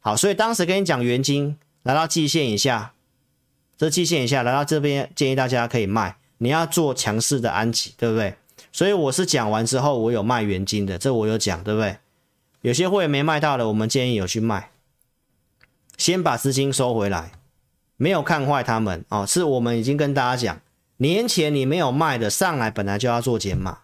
[0.00, 2.92] 好，所以当时跟你讲，元金来到季线以下，
[3.78, 8.34] 这季线以下来到这边，建议大家可以卖，你要做强势的安吉，对不对？
[8.72, 11.96] 所以我是讲完之后，我有卖元金的，这我有讲，对不对？
[12.60, 14.70] 有些会员没卖到的，我们建议有去卖，
[15.96, 17.32] 先把资金收回来，
[17.96, 20.60] 没有看坏他们哦，是我们已经跟大家讲，
[20.98, 23.80] 年前你没有卖的上来本来就要做减码，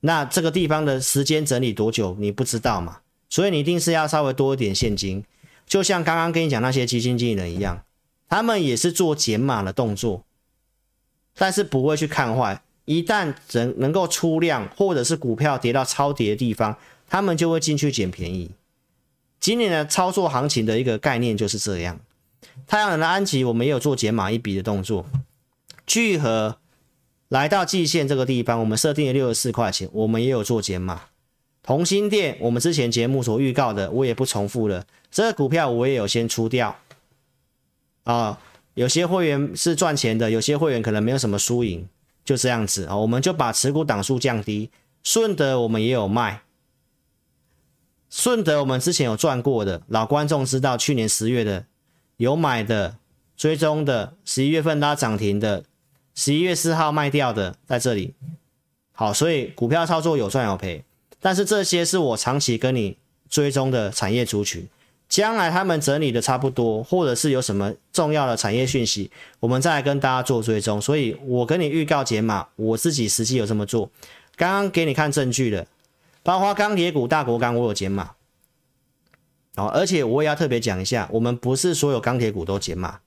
[0.00, 3.00] 那这个地方的时间整理多久你不知道嘛？
[3.28, 5.24] 所以你一定是要稍微多一点现金，
[5.66, 7.82] 就像刚刚跟你讲那些基金经理人一样，
[8.28, 10.24] 他们也是做减码的动作，
[11.36, 16.76] 但是不会去看坏，一旦能能够出量或者是股票跌到超跌的地方。
[17.08, 18.52] 他们就会进去捡便宜。
[19.38, 22.00] 今年的操作行情的一个概念就是这样。
[22.66, 25.04] 太阳能的安吉，我们也有做减码一笔的动作。
[25.92, 26.56] 聚合
[27.28, 31.02] 来到季线这个地方，我们设定了六十四块钱，我们也有做减码。
[31.62, 34.86] 同心电，我们之前节目所预告的，我也不重复了。
[35.10, 36.74] 这个股票我也有先出掉。
[38.04, 38.40] 啊，
[38.72, 41.86] 有些会员是赚钱的，有些会员可能没有什么输赢，
[42.24, 44.70] 就这样子啊，我们就把持股档数降低。
[45.02, 46.40] 顺德我们也有卖。
[48.08, 51.66] 顺德，我们之前有赚过的，老观众知道，去年十月的
[52.16, 52.96] 有买的、
[53.36, 55.64] 追踪的，十一月份拉涨停的，
[56.14, 58.14] 十一月四号卖掉的，在这里。
[58.92, 60.84] 好，所以股票操作有赚有赔，
[61.20, 62.98] 但是这些是我长期跟你
[63.28, 64.68] 追踪的产业族群，
[65.08, 70.80] 将来他们整理的差不多，或者是有什么重要的产业讯息，我们再来跟大家做追踪。
[70.80, 73.90] 所以我跟你预告减码，我自己实际有这么做，
[74.36, 75.66] 刚刚给你看证据的。
[76.24, 78.12] 包括钢铁股、大国钢，我有减码，
[79.56, 83.00] 哦，而且我也要特别讲一下，我们不是所有钢铁股都减码，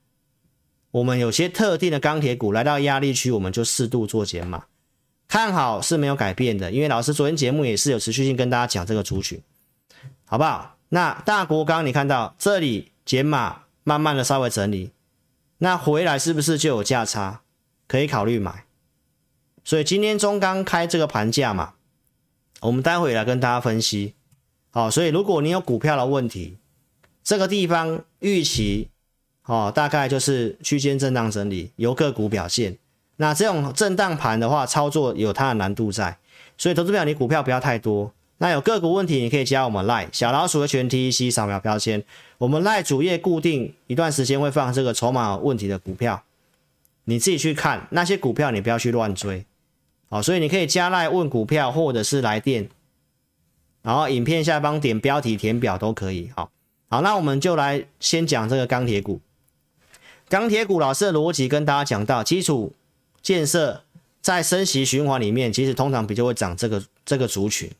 [0.96, 4.64] 我们有些特定的钢铁股来到压力区，我们就适度做减码，
[5.28, 9.38] 看好是没有改变的，因为老师昨天节目也是有持续性跟大家讲这个族群，
[10.24, 10.78] 好不好？
[10.88, 14.90] 那大国钢你看到这里减码，慢慢的稍微整理，
[15.58, 17.42] 那回来是不是就有价差
[17.86, 18.64] 可以考虑买？
[19.64, 21.74] 所以今天中钢开这个盘价嘛。
[22.62, 24.14] 我们待会来跟大家分析，
[24.70, 26.56] 好，所以如果你有股票的问题，
[27.22, 28.88] 这个地方预期，
[29.46, 32.76] 哦，大概就是区间震荡整理，由个股表现。
[33.16, 36.18] 那这种震荡盘的话，操作有它的难度在，
[36.58, 38.12] 所以投资表你股票不要太多。
[38.38, 42.04] 那有个股问题，你可以加我们 lie 小老鼠的全 TEC 扫描标签，
[42.36, 46.22] 我们 lie 主页固定一段时间会放这个筹码问题的股票，
[47.04, 49.46] 你自己去看那些股票，你不要去乱追。
[50.10, 52.68] 好，所以你可以加赖问股票，或者是来电，
[53.80, 56.30] 然后影片下方点标题填表都可以。
[56.36, 56.50] 好，
[56.88, 59.20] 好，那我们就来先讲这个钢铁股。
[60.28, 62.72] 钢铁股老师的逻辑跟大家讲到，基础
[63.22, 63.82] 建设
[64.20, 67.70] 在升息循环里面，其实通常比较会涨这个这个族群。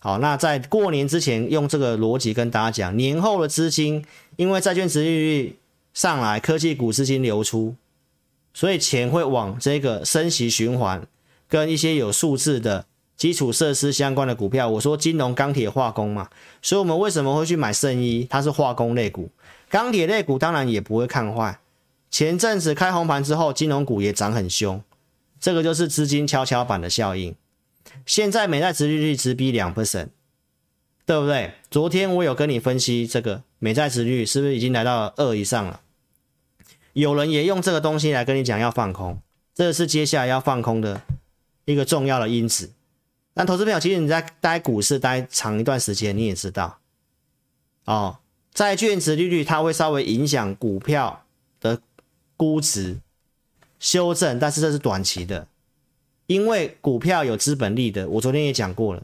[0.00, 4.04] 好，那在过年之前用这个逻辑跟大家讲，年后的资金
[4.36, 5.56] 因为债券殖利率
[5.92, 7.74] 上来，科技股资金流出，
[8.52, 11.06] 所以钱会往这个升息循环。
[11.48, 12.84] 跟一些有数字的
[13.16, 16.28] 基础设施相关的股票，我说金融、钢铁、化工嘛，
[16.60, 18.26] 所以我们为什么会去买圣一？
[18.28, 19.30] 它是化工类股，
[19.68, 21.56] 钢铁类股当然也不会看坏。
[22.14, 24.80] 前阵子开红盘之后，金融股也涨很凶，
[25.40, 27.34] 这个就是资金跷跷板的效应。
[28.06, 30.10] 现在美债殖利率直逼两 percent，
[31.04, 31.54] 对不对？
[31.72, 35.80] 昨天我有跟你分析这个美债殖利率是不是已经来到二以上了？
[36.92, 39.18] 有人也用这个东西来跟你讲要放空，
[39.52, 41.02] 这个是接下来要放空的。
[41.64, 42.70] 一个重要的因子，
[43.32, 46.78] 但投资朋友，其实你在待股市待长一段时间，你也知道，
[47.86, 48.18] 哦，
[48.52, 51.23] 债券殖利率它会稍微影响股票
[52.36, 52.98] 估值
[53.78, 55.46] 修正，但是这是短期的，
[56.26, 59.02] 因为股票有资本利的，我昨天也讲过了，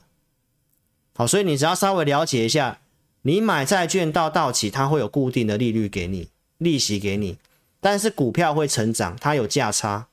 [1.14, 2.78] 好，所以你只要稍微了解一下，
[3.22, 7.36] 你买债券到到期，它会有固定的利率给你，利息给你，
[7.80, 10.06] 但是股票会成长，它有价差，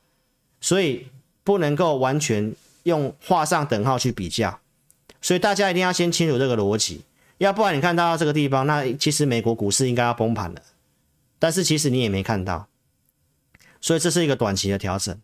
[0.60, 1.06] 所以。
[1.44, 4.60] 不能够完全用画上等号去比较，
[5.22, 7.00] 所以大家一定要先清楚这个逻辑，
[7.38, 10.60] 要不然你看到这个地方，那其实美国股市应该要崩盘了，
[11.38, 12.67] 但是其实你也没看到，
[13.80, 15.16] 所以这是一个短期的调整。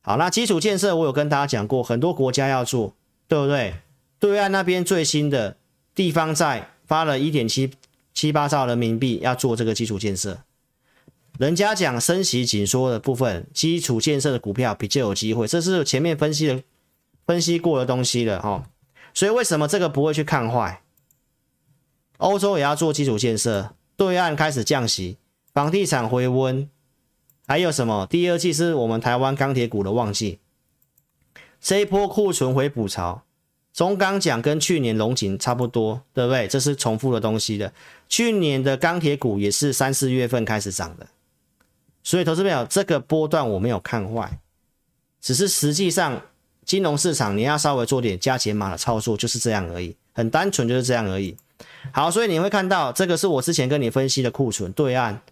[0.00, 2.94] 好，那基础建设我有跟大家讲过，很多国家要做，
[3.26, 3.74] 对不对？
[4.18, 5.56] 对岸那边最新的
[5.94, 7.70] 地方债发了一点七
[8.12, 10.38] 七八兆人民币要做这个基础建设。
[11.38, 16.62] 人家讲升息紧缩的部分，基础建设的股票比较有机会，这是前面分析的
[17.26, 18.64] 分析过的东西了哈。
[19.14, 20.82] 所以为什么这个不会去看坏？
[22.16, 25.18] 欧洲也要做基础建设，对岸开始降息，
[25.52, 26.68] 房地产回温，
[27.48, 28.06] 还有什么？
[28.10, 30.38] 第二季是我们台湾钢铁股的旺季，
[31.60, 33.22] 这一波库存回补潮。
[33.72, 36.46] 中钢讲跟去年龙井差不多，对不对？
[36.46, 37.72] 这是重复的东西的。
[38.08, 41.06] 去年的钢铁股也是三四月份开始涨的，
[42.02, 44.38] 所以投资朋友，这个波段我没有看坏，
[45.20, 46.20] 只是实际上
[46.66, 51.34] 金融市场你要稍微做点加减码的操作，就是这样而已，很单纯就是这样而已。
[51.92, 55.22] 好，所以你会看到这个是我之前跟你分析的库存对岸，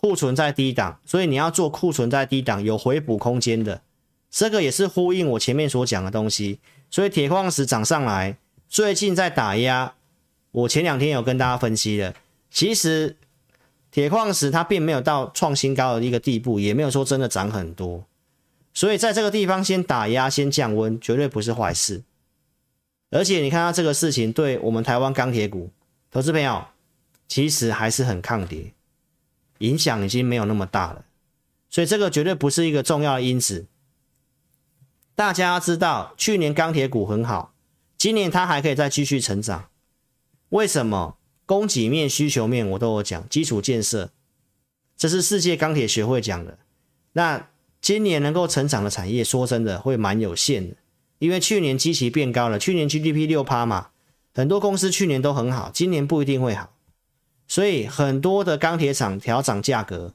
[0.00, 3.82] 库存在低档，所以你要做库存在低档有回补空间的。
[4.30, 6.58] 这个也是呼应我前面所讲的东西，
[6.90, 8.36] 所以铁矿石涨上来，
[8.68, 9.94] 最近在打压。
[10.52, 12.14] 我前两天有跟大家分析的，
[12.50, 13.16] 其实
[13.90, 18.04] 铁矿石它并没有到创新高的一个地步，也没有说真的涨很多，
[18.72, 22.02] 所以在这个地方先打压、先降温，绝对不是坏事。
[23.10, 25.70] 而且你看到这个事情，对我们台湾钢铁股
[26.10, 26.64] 投资朋友，
[27.26, 28.72] 其实还是很抗跌，
[29.60, 31.06] 影响已经没有那么大了，
[31.70, 33.66] 所以这个绝对不是一个重要的因子。
[35.14, 37.54] 大家要知道，去年钢铁股很好，
[37.96, 39.68] 今年它还可以再继续成长。
[40.50, 41.16] 为什么？
[41.46, 44.10] 供给面、需求面我都有讲，基础建设，
[44.96, 46.58] 这是世界钢铁学会讲的。
[47.14, 47.48] 那
[47.80, 50.76] 今年能够成长的产业，说真的会蛮有限的，
[51.18, 53.88] 因为去年基期变高了，去年 GDP 六趴嘛，
[54.32, 56.72] 很多公司去年都很好，今年不一定会好，
[57.50, 60.14] 所以很多的钢铁厂调涨价格。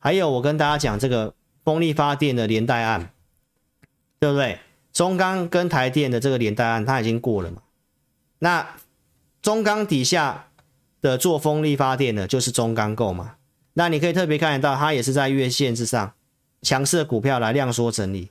[0.00, 1.32] 还有，我跟大家讲这个
[1.62, 3.12] 风力发电的连带案。
[4.18, 4.58] 对不对？
[4.94, 7.62] 中钢跟台电的这个连带案，它已经过了嘛？
[8.38, 8.76] 那
[9.42, 10.48] 中钢底下
[11.02, 13.36] 的做风力发电的，就是中钢构嘛？
[13.74, 16.14] 那你可以特别看得到，它也是在月线之上，
[16.62, 18.30] 强势的股票来量缩整理。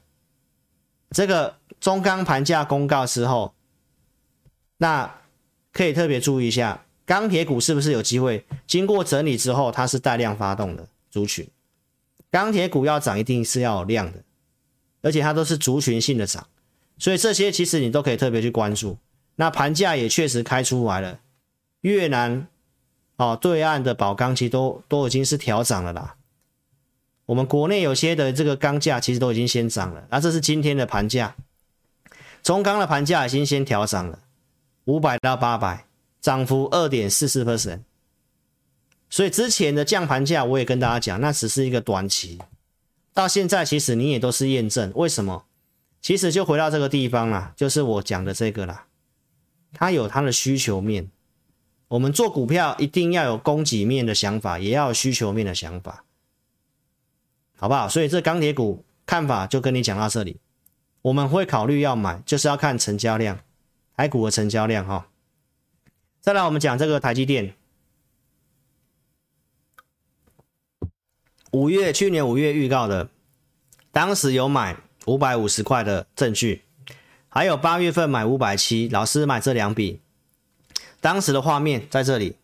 [1.11, 3.53] 这个中钢盘价公告之后，
[4.77, 5.21] 那
[5.71, 11.47] 可以特别注意一下，钢铁股是不是有机会经过整理之后，它是带量发动的族群？
[12.31, 14.23] 钢铁股要涨，一定是要有量的。
[15.01, 16.47] 而且它都是族群性的涨，
[16.97, 18.97] 所以这些其实你都可以特别去关注。
[19.35, 21.19] 那盘价也确实开出来了，
[21.81, 22.47] 越南
[23.17, 26.15] 哦对岸的宝钢其实都都已经是调涨了啦。
[27.27, 31.35] 我们国内有些的这个钢价其实都已经先涨了，那这是今天的盘价，
[32.41, 34.19] 中钢的盘价已经先调涨了，
[34.85, 35.85] 五百到八百，
[36.25, 37.81] 涨幅二点四四 percent。
[39.11, 42.39] 所以之前的降盘价我也跟大家讲，那只是一个短期。
[43.13, 45.45] 到现在，其实你也都是验证，为什么？
[46.01, 48.87] 其实就回到这个地方啦，就是我讲的这个啦，
[49.71, 51.11] 它有它的需求面。
[51.89, 56.05] 我们做股票一定要有供给面的想法，也要有需求面的想法，
[57.55, 57.87] 好不好？
[57.87, 60.39] 所以这钢铁股看法就跟你讲到这里，
[61.03, 63.39] 我们会考虑要买，就是要看成交量，
[63.95, 65.07] 台股的成交量哈。
[66.25, 67.53] 再来，我们讲这个台积电。
[71.51, 73.11] 五月去年五月预告的，
[73.91, 76.63] 当时有买五百五十块的证据，
[77.29, 80.01] 还有八月份买五百七，老师买这两笔，
[80.99, 82.37] 当时的画面在这里，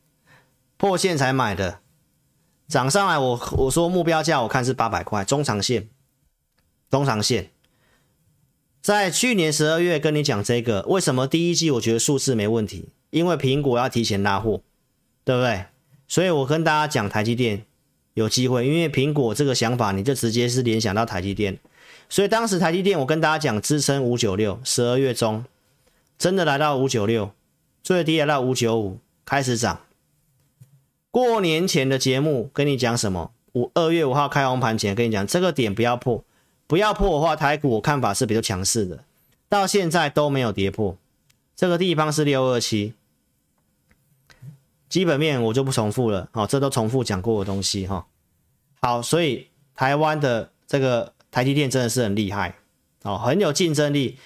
[0.77, 1.79] 破线才买的，
[2.67, 5.89] 涨上来我我说目标价我看是八百块，中长线，
[6.91, 7.49] 中长线，
[8.79, 12.89] 在去年十二月跟你讲这个，为什么第一季我觉得数字没问题？
[13.11, 14.61] 因为苹果要提前拉货，
[15.23, 15.65] 对不对？
[16.07, 17.63] 所以我跟大家讲台积电。
[18.13, 21.57] 有机会，因为苹果这个想法，你就直接是联想到台积电，
[22.09, 25.45] 所以当时台积电，我跟大家讲支撑五九六，十二月中
[26.17, 27.31] 真的来到五九六，
[27.81, 29.79] 最低来到五九五，开始涨。
[31.09, 33.31] 过年前的节目跟你讲什么？
[33.53, 36.21] 五二月五号开红盘前跟你讲，这个点不要破，
[36.67, 39.05] 不要破的话，台股我看法是比较强势的，
[39.47, 40.97] 到现在都没有跌破，
[41.55, 42.93] 这个地方是六二七。
[44.91, 48.05] 基本面我就不重复了，好，这都重复讲过的东西哈。
[48.81, 52.57] 好，所以台湾的这个台积电真的是很厉害，
[53.03, 54.17] 哦，很有竞争力。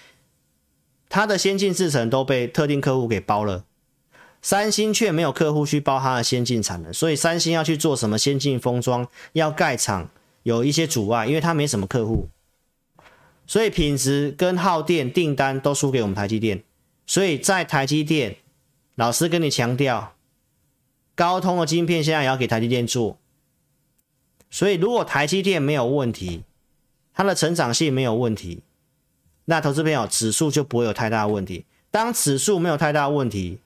[1.07, 3.63] 它的先进制程都被特定客户给包了，
[4.41, 10.09] 三星却没有客户去包它的先进产能，所以三星要去做什么先进封装，要盖厂
[10.41, 12.27] 有一些阻碍，因为它没什么客户，
[13.45, 16.63] 所以品质跟耗电订单都输给我们台积电。
[17.05, 18.37] 所以在台积电，
[18.95, 20.14] 老师跟你强调。
[21.15, 23.17] 高通的晶片现在也要给台积电做，
[24.49, 26.43] 所以如果台积电没有问题，
[27.13, 28.61] 它的成长性没有问题，
[29.45, 31.65] 那投资朋友指数就不会有太大问题。
[31.89, 33.59] 当指数没有太大问题，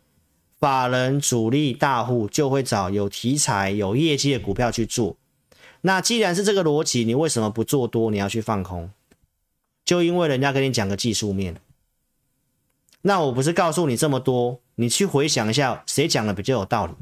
[0.59, 5.17] 法人主力大户就会找有题材、有业绩的股票去做。
[5.81, 8.11] 那既然是这个逻辑，你为什么不做多？
[8.11, 8.91] 你要去放空？
[9.83, 11.55] 就因为人家跟你讲个技术面。
[13.01, 16.93] 那我不是告诉你这么多，你去回想一下，谁讲的比较有道理？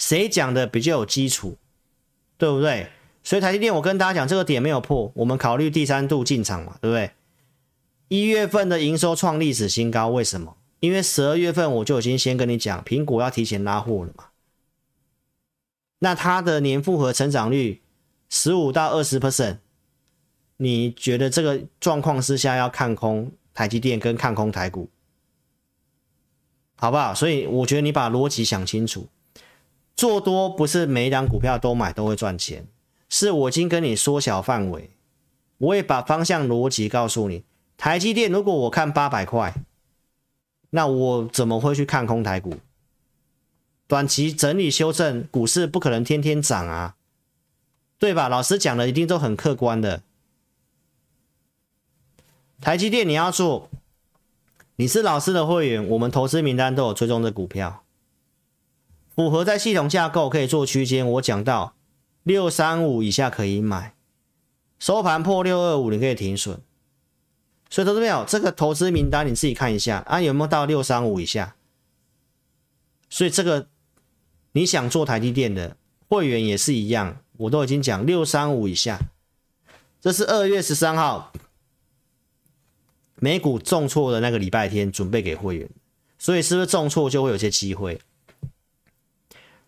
[0.00, 1.58] 谁讲的比较有基础，
[2.38, 2.88] 对不对？
[3.22, 7.10] 所以台积电，我跟大家讲，这个点没有破，我们考虑第三度进场嘛，对不对？
[8.08, 10.56] 一月份的营收创历史新高，为什么？
[10.80, 14.24] 因为十二月份我就已经先跟你讲，苹果要提前拉货了嘛。
[15.98, 17.82] 那它的年复合成长率
[18.30, 19.58] 十五到二十 percent，
[20.56, 24.88] 你觉得这个状况之下要看空台积电跟看空台股，
[26.76, 27.14] 好不好？
[27.14, 29.06] 所以我觉得你把逻辑想清楚，
[30.00, 32.66] 做多不是每一档股票都买都会赚钱，
[33.10, 34.88] 是我已经跟你缩小范围，
[35.58, 37.44] 我也把方向逻辑告诉你。
[37.76, 39.54] 台积电如果我看八百块，
[40.70, 42.54] 那我怎么会去看空台股？
[43.86, 46.96] 短期整理修正，股市不可能天天涨啊，
[47.98, 48.30] 对吧？
[48.30, 50.02] 老师讲的一定都很客观的。
[52.62, 53.68] 台积电你要做，
[54.76, 57.84] 你是老师的会员，我们投资名单都有追踪的股票，
[59.20, 61.06] 符合在系统架构可以做区间。
[61.06, 61.74] 我讲到
[62.22, 63.94] 六三五以下可以买，
[64.78, 66.58] 收盘破六二五你可以停损。
[67.68, 71.54] 所以投资朋友，这个投资名单你自己看一下啊，有没有到六三五以下？
[73.10, 73.68] 所以这个。
[74.52, 75.76] 你想做台积电的
[76.08, 78.98] 会员也是一样，我都已经讲六三五以下，
[80.00, 81.32] 这是二月十三号
[83.14, 85.70] 美股重挫的那个礼拜天，准备给会员，
[86.18, 88.00] 所以是不是重挫就会有些机会？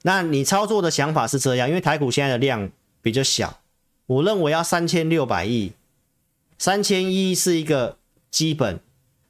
[0.03, 3.61] 那你操作的想法是这样，因为台股现在的量比较小，
[4.07, 5.72] 我认为要三千六百亿，
[6.59, 7.96] 三千一是一个
[8.30, 8.80] 基本，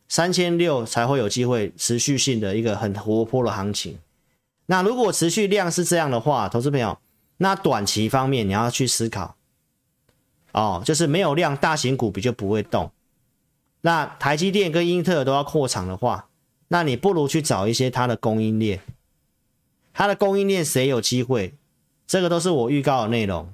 [0.08, 3.98] 三千六才会有机会持续性的一个很活泼的行情。
[4.66, 6.98] 那如果持续量是这样的话，投资朋友，
[7.36, 9.36] 那短期方面你要去思考，
[10.52, 12.90] 哦，就是没有量，大型股比较不会动。
[13.82, 16.28] 那台积电跟英特尔都要扩厂的话，
[16.68, 18.80] 那你不如去找一些它的供应链，
[19.92, 21.54] 它的供应链谁有机会？
[22.06, 23.52] 这个都是我预告的内容，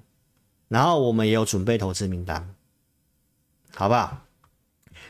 [0.68, 2.54] 然后我们也有准备投资名单，
[3.74, 4.18] 好不好？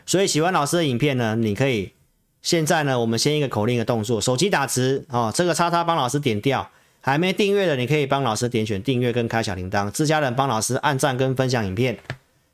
[0.04, 1.92] 所以喜欢老师的影片呢，你可以。
[2.40, 6.70] 现在呢，我们先一个口令的动作，手机打直哦，这个叉叉帮老师点掉，
[7.00, 11.98] 还没订阅的你可以帮老师点选订阅跟开小铃铛，自家人帮老师按赞跟分享影片，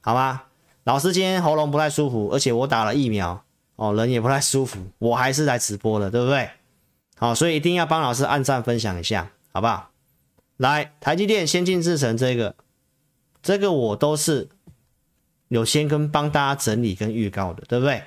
[0.01, 0.45] 好吗？
[0.85, 3.45] 老师今天喉咙不太舒服，而且我打了疫苗
[3.77, 6.49] 哦，人也不太舒服，我还是来直播的，对不对？
[7.25, 9.91] 好，所以一定要帮老师按赞分享一下，好不好？
[10.59, 12.55] 来，台积电先进制程这个，
[13.43, 14.51] 这个我都是
[15.49, 18.03] 有先跟帮大家整理跟预告的，对不对？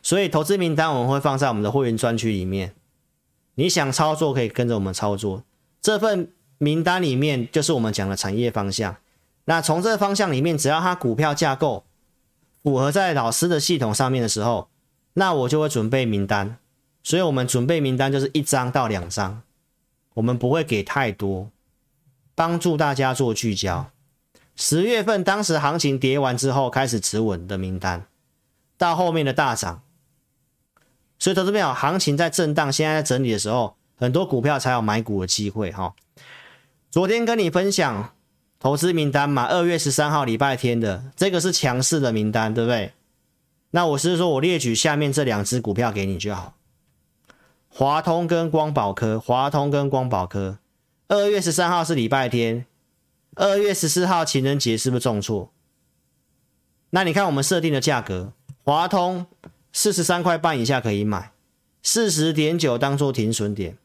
[0.00, 2.72] 所以投资名单我们会放在我们的会员专区里面，
[3.56, 5.42] 你想操作可以跟着我们操作。
[5.80, 8.96] 这份名单里面就是我们讲的产业方向。
[9.46, 11.84] 那从这个方向里面，只要它股票架构
[12.62, 14.68] 符合在老师的系统上面的时候，
[15.14, 16.58] 那我就会准备名单。
[17.02, 19.42] 所以我们准备名单就是一张到两张，
[20.14, 21.50] 我们不会给太多，
[22.34, 23.90] 帮助大家做聚焦。
[24.56, 28.04] 十月份当时行情跌完之后开始止稳的名单，
[28.76, 29.82] 到后面的大涨。
[31.18, 35.94] 所以，投资朋友，行情在震荡，现在在整理的时候，很多股票才有买股的机会哈。
[36.90, 38.12] 昨天跟你分享
[38.58, 42.92] 投资名单嘛，二月十三号礼拜天的这个是强势的名单，对不对？
[43.70, 46.54] 那我是说我列举下面这两只股票给你就好。
[47.78, 50.58] 华通跟光宝科，华通跟光宝科，
[51.06, 52.66] 二月十三号是礼拜天，
[53.36, 55.52] 二月十四号情人节是不是重挫？
[56.90, 58.32] 那你看我们设定的价格，
[58.64, 59.28] 华通。
[59.72, 61.30] 四十三块半以下可以买，
[61.80, 63.78] 四十点九当做停损点，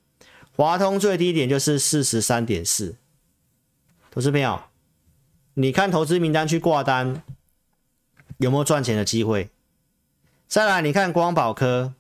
[0.55, 2.95] 华通最低点就是四十三点四。
[4.09, 4.59] 投资朋友，
[5.53, 7.21] 你看投资名单去挂单，
[8.37, 9.51] 有没有赚钱的机会？
[10.47, 11.93] 再来，你看光宝科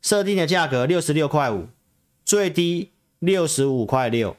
[0.00, 1.68] 设定的价格六十六块五，
[2.24, 4.36] 最低六十五块六，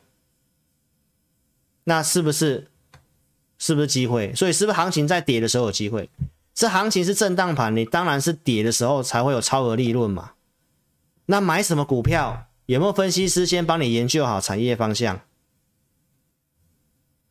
[1.83, 2.69] 那是不是
[3.57, 4.33] 是不是机会？
[4.33, 6.09] 所以是不是行情在跌的时候有机会？
[6.53, 10.33] 这行情是震荡盘，你当然是跌的时候才会有超额利润嘛。
[11.27, 12.47] 那买什么股票？
[12.65, 15.21] 有没有分析师先帮你研究好产业方向？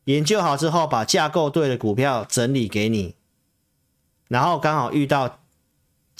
[0.05, 3.15] 研究好之后，把架构对的股票整理给你，
[4.29, 5.41] 然后刚好遇到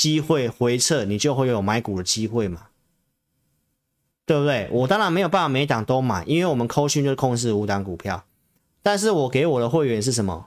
[0.01, 2.69] 机会回撤，你就会有买股的机会嘛，
[4.25, 4.67] 对不对？
[4.73, 8.25] 我当然没有办法每档都买，因为我们扣讯就是控制五档股票，
[8.83, 10.47] 但是我给我的会员是什么？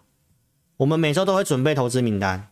[0.78, 2.50] 我们每周都会准备投资名单，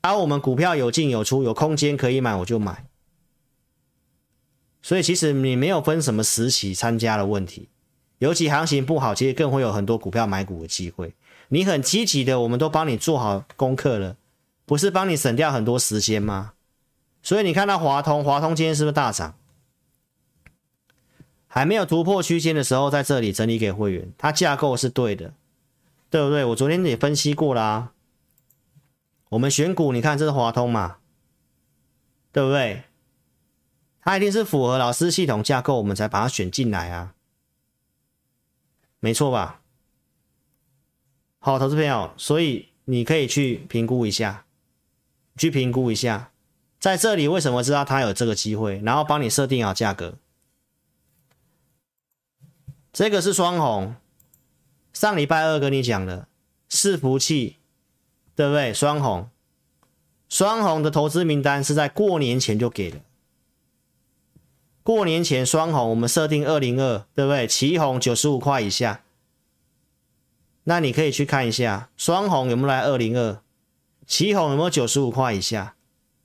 [0.00, 2.86] 而、啊、我们股票有进有出，有空间可以买我就买。
[4.80, 7.68] 所以其实你没有分什么时期参加的问题，
[8.16, 11.14] 尤其行情不好，其实更会有很多股票买股的机会。
[11.48, 14.16] 你很积极的，我们都帮你做好功课了，
[14.70, 16.52] 不是帮你省掉很多时间吗？
[17.22, 19.34] 所以你看到华通，华通今天是不是大涨？
[21.48, 25.34] 还没有突破区间的时候，在这里整理给会员，它架构是对的，
[26.08, 26.44] 对不对？
[26.44, 27.90] 我昨天也分析过啦。
[29.30, 30.98] 我们选股，你看这是华通嘛，
[32.30, 32.84] 对不对？
[34.02, 37.14] 它一定是符合老师系统架构，我们才把它选进来啊，
[39.00, 39.62] 没错吧？
[41.40, 44.44] 好，投资朋友，所以你可以去评估一下，
[45.40, 46.32] 去评估一下，
[46.78, 50.18] 在这里为什么知道它有这个机会，然后帮你设定好价格。
[52.92, 53.94] 这个是双红，
[54.92, 56.28] 上礼拜二跟你讲的
[56.68, 57.56] 伺服器，
[58.34, 58.74] 对不对？
[58.74, 59.30] 双红，
[60.28, 63.00] 双红的投资名单是在过年前就给了。
[64.82, 67.46] 过年前双红，我们设定二零二，对不对？
[67.46, 69.02] 奇红九十五块以下，
[70.64, 73.40] 那你可以去看一下双红有没有来二零二，
[74.10, 75.76] 奇红有没有九十五块以下？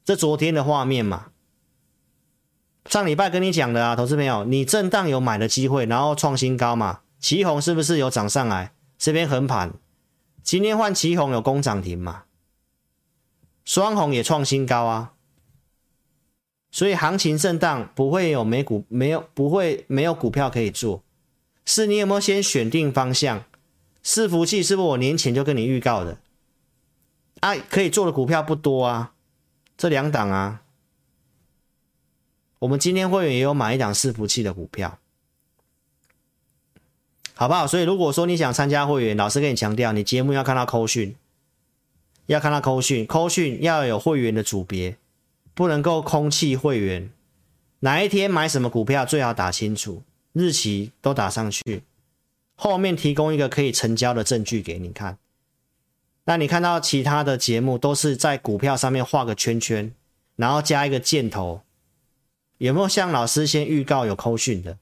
[0.04, 1.28] 这昨天的画面嘛。
[2.88, 7.02] 上礼拜跟你讲的啊，投资朋友，你震荡有买的机会，然后创新高嘛？
[7.20, 8.74] 奇鋐是不是有涨上来？
[8.98, 9.76] 这边横盘，
[10.42, 12.24] 今天换奇鋐有攻涨停嘛？
[13.64, 15.14] 双红也创新高啊，
[16.72, 21.04] 所以行情震荡不会有没股没有不会没有股票可以做，
[21.64, 23.44] 是你有没有先选定方向？
[24.04, 26.18] 伺服器是不是我年前就跟你预告的？
[27.42, 29.14] 啊，可以做的股票不多啊，
[29.78, 30.62] 这两档啊。
[32.60, 34.98] 我们今天会员也有买一档伺服器的股票，
[37.36, 37.68] 好不好？
[37.68, 41.16] 所以如果说你想参加会员，老师跟你强调，你节目要看到扣讯，
[42.26, 44.98] 要看到扣讯，扣讯要有会员的组别，
[45.54, 47.12] 不能够空气会员。
[47.82, 51.84] 哪一天买什么股票最好打清楚，日期都打上去，
[52.56, 55.20] 后面提供一个可以成交的证据给你看。
[56.26, 59.94] 那你看到其他的节目都是在股票上面画个圈圈，
[60.36, 61.62] 然后加一个箭头。
[62.58, 64.78] 有没有像老师先预告有扣讯的？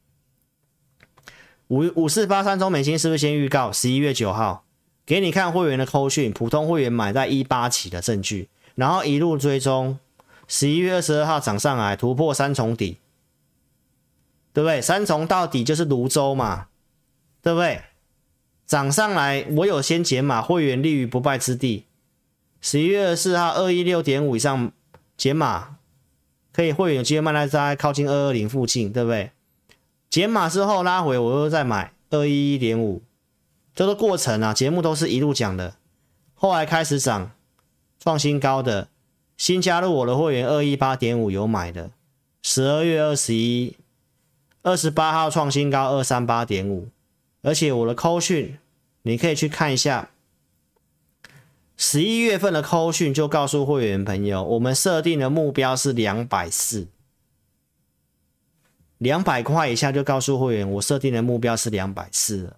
[1.68, 4.64] 五五四八三中美金是不是先预告十一月九号
[5.06, 6.32] 给你看会员的扣讯？
[6.32, 9.98] 普通会员买在一八起的证据，然后一路追踪，
[10.48, 13.00] 十一月二十二号涨上来突破三重底，
[14.54, 14.80] 对不对？
[14.80, 16.68] 三重到底就是泸州嘛，
[17.41, 17.82] 对不对？
[18.66, 21.86] 涨上来我有先减码，会员立于不败之地。
[22.61, 24.72] 十一月二十四号二一六点五以上
[25.18, 25.78] 减码。
[26.55, 29.32] 可以会员有机会卖在靠近二二零附近，对不对？
[30.11, 33.01] 减码之后拉回，我又再买二一一点五，
[33.74, 35.78] 这个过程啊，节目都是一路讲的。
[36.36, 37.32] 后来开始涨，
[37.99, 38.88] 创新高的，
[39.36, 41.89] 新加入我的会员二一八点五有买的，
[42.43, 43.76] 十二月二十一、
[44.61, 46.89] 二十八号创新高二三八点五，
[47.44, 48.58] 而且我的扣讯
[49.04, 50.10] 你可以去看一下。
[51.76, 56.88] 十一月份的扣讯就告诉会员朋友，我们设定的目标是两百四，
[59.00, 62.54] 两百块以下就告诉会员，我设定的目标是两百四，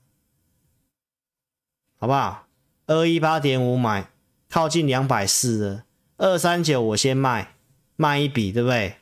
[1.97, 2.45] 好不好？
[2.87, 4.11] 二一八点五买，
[4.49, 5.85] 靠近两百四了，
[6.17, 7.55] 二三九我先卖，
[7.95, 8.97] 卖一笔，对不对？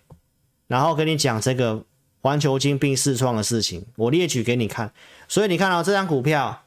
[0.68, 1.84] 然后跟你讲这个
[2.22, 4.94] 环球金并试创的事情，我列举给你看。
[5.34, 6.62] 所以你看到这张股票，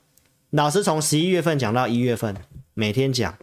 [0.51, 2.35] 老师从十一月份讲到一月份。
[2.75, 3.39] 每天讲，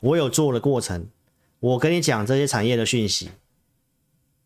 [0.00, 1.06] 我有做的过程，
[1.60, 3.30] 我跟你讲这些产业的讯息，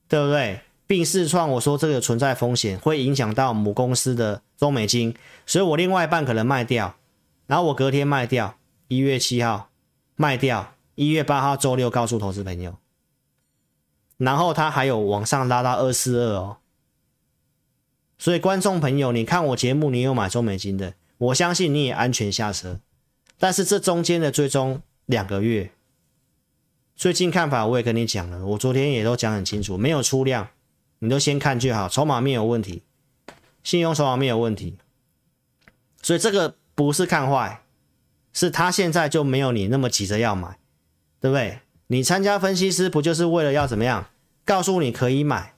[0.07, 0.61] 对不对？
[0.87, 6.97] 并试创，我说这个存在风险，会影响到母公司的中美金，所以我另外一半可能卖掉，
[7.47, 8.59] 然后我隔天卖掉，
[8.89, 9.71] 一月七号
[10.15, 12.77] 卖掉，一月八号周六告诉投资朋友，
[14.19, 16.59] 然后他还有往上拉到二四二哦，
[18.19, 22.81] 所以观众朋友，你看我节目，你有买中美金的，我相信你也安全下车。
[23.39, 25.73] 但是这中间的追踪两个月，
[26.95, 30.49] 最近看法我也跟你讲了，我昨天也都讲很清楚，没有出量，
[31.01, 32.83] 你都先看就好，筹码面有问题，
[33.63, 34.79] 信用筹码面有问题，
[36.01, 37.63] 所以这个不是看坏，
[38.33, 40.57] 是他现在就没有你那么急着要买，
[41.21, 41.59] 对不对？
[41.89, 44.07] 你参加分析师不就是为了要怎么样？
[44.45, 45.55] 告诉你可以买，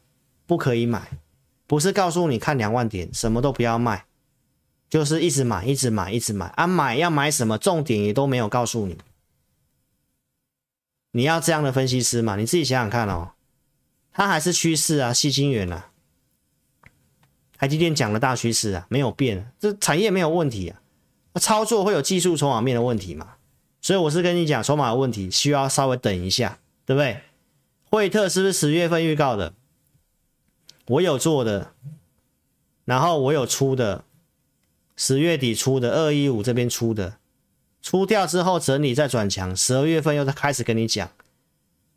[0.47, 1.19] 不可以买，
[1.67, 4.05] 不是告诉你看两万点什么都不要卖。
[4.89, 6.65] 就是一直买，一直买，一直买啊！
[6.65, 7.59] 买要买什么？
[7.59, 8.97] 重点也都没有告诉你。
[11.11, 12.37] 你要这样的分析师嘛？
[12.37, 13.33] 你自己想想看哦。
[14.13, 15.91] 它还是趋势啊，细晶圆啊，
[17.59, 20.81] 台积电讲的大趋势啊，没有变，这产业没有问题啊。
[21.41, 23.35] 操作会有技术筹码面的问题嘛？
[23.81, 27.23] 所以我是跟你讲，筹码有问题需要稍微等一下，对不对？
[27.91, 29.53] 惠特是不是十月份预告的？
[30.87, 31.73] 我有做的，
[32.85, 34.05] 然后我有出的。
[34.99, 37.19] 十月底出的二一五这边出的，
[37.83, 41.11] 出掉之后整理再转强，十二月份又开始跟你讲，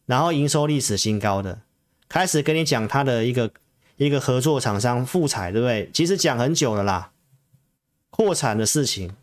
[0.05, 1.61] 然后营收历史新高的，
[2.09, 3.49] 开始跟你讲它的一个
[3.95, 5.89] 一个合作厂商富彩，对不对？
[5.93, 7.13] 其实讲很久了啦，
[8.09, 9.15] 扩产的事情。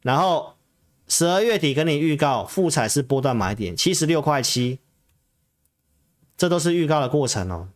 [0.00, 0.54] 然后
[1.06, 4.78] 十二月底跟你预告，富彩是波段买点，七十六块七，
[6.38, 7.68] 这都是预告的过程哦，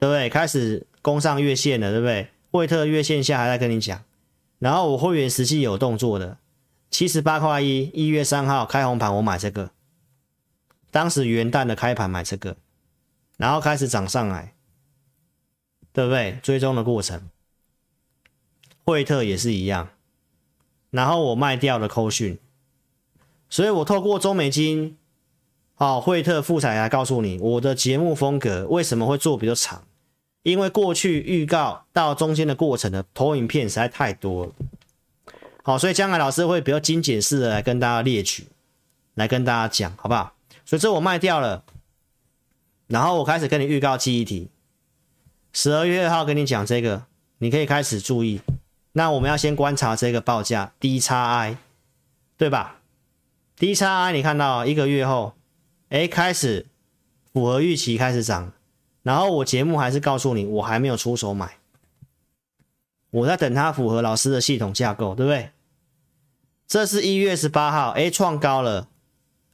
[0.00, 0.28] 对不对？
[0.28, 2.30] 开始攻上月线了，对不对？
[2.50, 4.02] 惠特月线下还在跟你讲，
[4.58, 6.38] 然后我会员实际有动作的，
[6.90, 9.70] 七十八块一，一月三号开红盘，我买这个，
[10.90, 12.56] 当时元旦的开盘买这个。
[13.36, 14.52] 然后开始涨上来，
[15.94, 16.38] 对不对？
[16.42, 17.30] 追踪的过程，
[18.84, 19.88] 惠特也是一样。
[20.90, 22.38] 然后我卖掉了扣讯，
[23.48, 24.98] 所以我透过中美金，
[25.76, 29.84] 哦，惠特、富采来告诉你我的节目风格为什么会做比较长，
[30.42, 34.52] 因为过去预告到中间的过程的投影片实在太多了。
[35.62, 38.46] 好，所以将来老师会比较精简式的来跟大家列举，
[39.14, 40.34] 来跟大家讲，好不好？
[40.64, 41.64] 所以这我卖掉了。
[42.86, 44.48] 然后我开始跟你预告记忆体，
[45.52, 47.04] 十二月二号跟你讲这个，
[47.38, 48.40] 你可以开始注意。
[48.92, 51.56] 那我们要先观察这个报价 DXI，
[52.36, 52.80] 对吧
[53.58, 55.34] ？DXI 你看到一个月后，
[55.90, 56.66] 哎，开始
[57.32, 58.52] 符合预期开始涨。
[59.02, 61.58] 然后我节目还是告诉你，我还没有出手买，
[63.10, 65.50] 我在等它符合老师的系统架构，对不对？
[66.66, 68.88] 这是一月十八号，哎，创高了，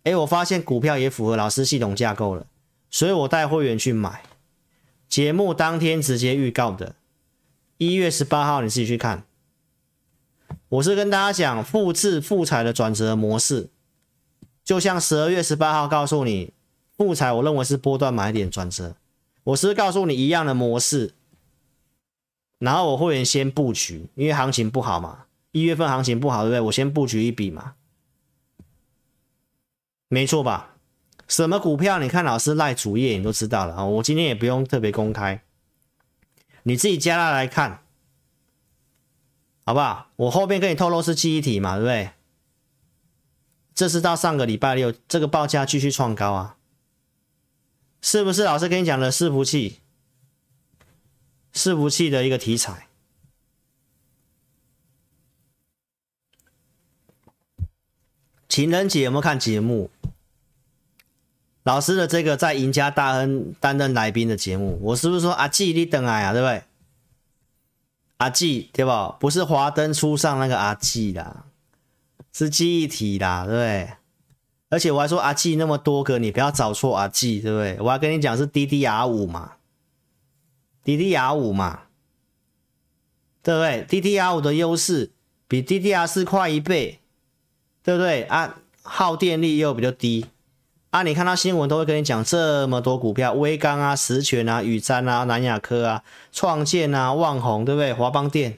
[0.03, 2.47] 哎，我发现股票也符合老师系统架构了。
[2.91, 4.23] 所以我带会员去买，
[5.09, 6.95] 节目当天直接预告的，
[7.79, 9.25] 一月十八号你自己去看。
[10.69, 13.71] 我是跟大家讲复制复采的转折模式，
[14.65, 16.53] 就像十二月十八号告诉你
[16.97, 18.97] 复采，我认为是波段买点转折，
[19.47, 21.15] 我是告诉你一样的模式。
[22.59, 26.61] 然后我会员先布局，因为行情不好嘛，一月份行情不好，对不对？
[26.63, 27.75] 我先布局一笔嘛，
[30.09, 30.77] 没错吧？
[31.29, 31.99] 什么股票？
[31.99, 33.85] 你看老师赖主页，你都知道了啊！
[33.85, 35.43] 我今天也不用特别公开，
[36.63, 37.83] 你自己加他来看，
[39.67, 40.09] 好不好？
[40.17, 42.11] 我后面跟你透露是记忆体嘛，对不对？
[43.75, 46.56] 这是到上个礼拜六，这个报价继续创高啊，
[48.07, 48.45] 是不是？
[48.45, 49.81] 老师跟你讲的伺服器，
[51.53, 52.87] 伺服器的一个题材，
[58.49, 59.91] 情人节有没有看节目？
[61.65, 66.63] 老师的这个在赢家大亨担任来宾的节目，我是不是说阿季你等来啊，对不对？
[68.19, 69.17] 阿季对吧？
[69.19, 71.47] 不是华灯初上那个阿季啦，
[72.33, 73.97] 是记忆体啦，对不对？
[74.69, 77.77] 而且我还说阿季那么多个，你不要找错阿季，对不对？
[77.81, 79.53] 我还跟你讲是 DDR 五嘛
[80.85, 81.83] ，DDR 五嘛，
[83.43, 85.13] 对不对？DDR 五的优势
[85.47, 87.01] 比 DDR 四快一倍，
[87.83, 88.23] 对不对？
[88.25, 90.27] 啊，耗电力又比较低。
[90.91, 91.03] 啊！
[91.03, 96.03] 你看到新闻都会跟你讲这么多股票，威刚啊、十銓啊、宇瞻啊、南亚科啊、
[96.33, 97.93] 创建啊、旺宏，对不对？
[97.93, 98.57] 华邦电，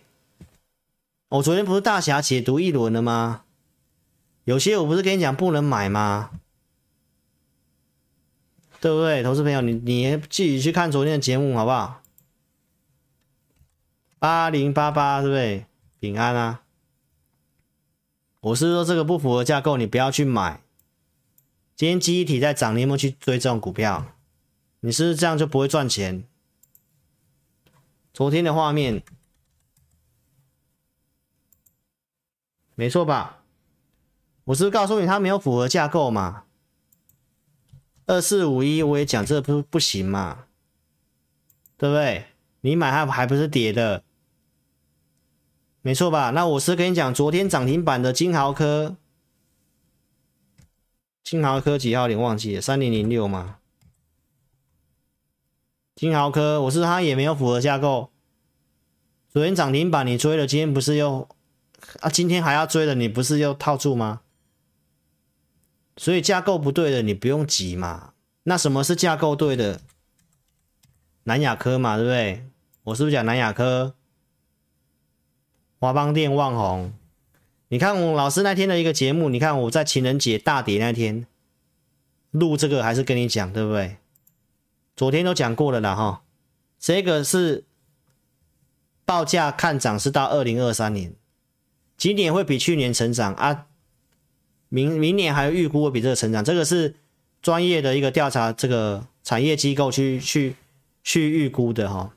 [1.30, 3.42] 我昨天不是大侠解读一轮了吗？
[4.48, 6.30] 有些我不是跟你讲不能买吗？
[8.80, 9.22] 对不对？
[9.22, 12.02] 投资朋友，你你自己去看昨天的节目好不好？
[14.18, 15.66] 八零八八，对不对？
[16.00, 16.62] 平安啊，
[18.40, 20.62] 我是说这个不符合架构，你不要去买。
[21.76, 24.16] 今天记忆体在涨，你有没有去追这种股票？
[24.80, 26.24] 你是不是这样就不会赚钱？
[28.14, 29.02] 昨天的画面，
[32.74, 33.37] 没错吧？
[34.48, 36.44] 我是告诉你它没有符合架构嘛？
[38.06, 40.46] 二四五一我也讲这不不行嘛，
[41.76, 42.24] 对不对？
[42.62, 44.02] 你买它还不是跌的？
[45.82, 46.30] 没错吧？
[46.30, 48.96] 那我是跟你讲，昨天涨停板的金豪科。
[51.22, 52.08] 金豪科几号？
[52.08, 53.58] 你忘记了，三零零六吗？
[55.94, 58.10] 金豪科，我是它也没有符合架构。
[59.30, 61.28] 昨天涨停板你追了，今天不是又
[62.00, 62.08] 啊？
[62.08, 64.22] 今天还要追了，你不是又套住吗？
[65.98, 68.14] 所以架构不对的，你不用急嘛。
[68.44, 69.80] 那什么是架构对的？
[71.24, 72.46] 南亚科嘛，对不对？
[72.84, 73.94] 我是不是讲南亚科？
[75.78, 76.92] 华邦电、旺宏。
[77.68, 81.26] 你看我老师那天的一个节目，你看我在情人节大跌那天
[82.30, 83.98] 录这个，还是跟你讲，对不对？
[84.96, 86.22] 昨天都讲过了啦哈，
[86.78, 87.64] 这个是
[89.04, 91.14] 报价看涨是到二零二三年，
[91.96, 93.66] 今年会比去年成长啊，
[94.68, 96.94] 明明年还有预估会比这个成长，这个是
[97.42, 100.56] 专业的一个调查，这个产业机构去去
[101.02, 102.12] 去预估的哈，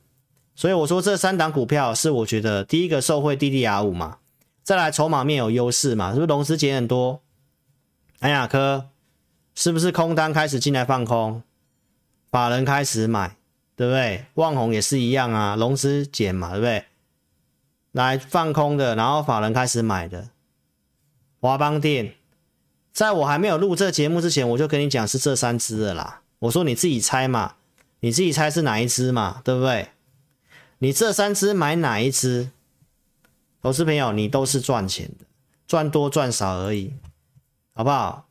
[0.55, 4.17] 所以我说这三档股票是我觉得第一个受惠 DDR 五嘛。
[4.63, 6.09] 再来，筹码面有优势嘛？
[6.09, 7.21] 是不是融资减很多？
[8.19, 8.89] 哎呀科
[9.55, 11.41] 是不是空单开始进来放空？
[12.29, 13.35] 法人开始买，
[13.75, 14.25] 对不对？
[14.35, 16.85] 旺宏也是一样啊，融资减嘛，对不对？
[17.91, 20.29] 来放空的，然后法人开始买的，
[21.39, 22.13] 华邦电，
[22.93, 26.21] 在我还没有录这节目之前，我就跟你讲是这三只的啦。
[26.39, 27.55] 我说你自己猜嘛，
[28.01, 29.89] 你自己猜是哪一只嘛，对不对？
[30.79, 32.49] 你这三只买哪一只？
[33.61, 35.25] 投资朋友，你都是赚钱的，
[35.67, 36.93] 赚多赚少而已，
[37.73, 38.27] 好不好？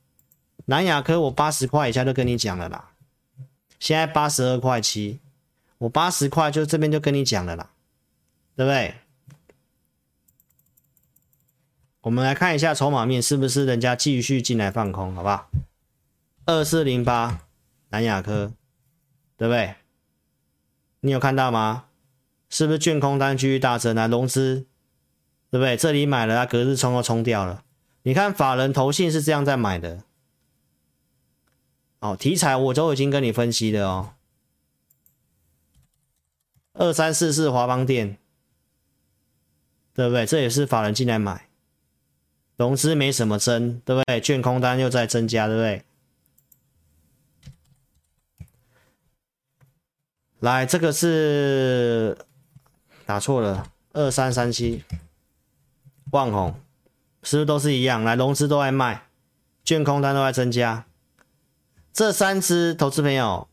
[0.66, 2.90] 南亚科我八十块以下就跟你讲了啦，
[3.78, 5.20] 现在八十二块七，
[5.78, 7.70] 我八十块就这边就跟你讲了啦，
[8.56, 8.96] 对不对？
[12.02, 15.50] 我们来看一下筹码面是不是人家继续进来放空，好不好？
[16.46, 17.42] 二四零八
[17.90, 18.52] 南亚科，
[19.36, 19.74] 对不对？
[21.00, 21.84] 你有看到吗？
[22.48, 24.10] 是不是券空单继续大增南？
[24.10, 24.66] 融资，
[25.50, 25.76] 对不对？
[25.76, 27.64] 这里买了，它隔日冲又冲掉了。
[28.02, 30.04] 你看法人投信是这样在买的。
[32.00, 34.14] 哦，题材我都已经跟你分析了哦。
[36.72, 38.16] 二三四四华邦电，
[39.92, 40.24] 对不对？
[40.24, 41.49] 这也是法人进来买。
[42.60, 44.20] 融资没什么增，对不对？
[44.20, 45.82] 券空单又在增加，对不对？
[50.40, 52.18] 来，这个是
[53.06, 54.84] 打错了，二三三七，
[56.10, 56.54] 万红，
[57.22, 58.04] 是不是都是一样？
[58.04, 59.06] 来，融资都在卖，
[59.64, 60.84] 券空单都在增加。
[61.94, 63.48] 这三只投资朋友，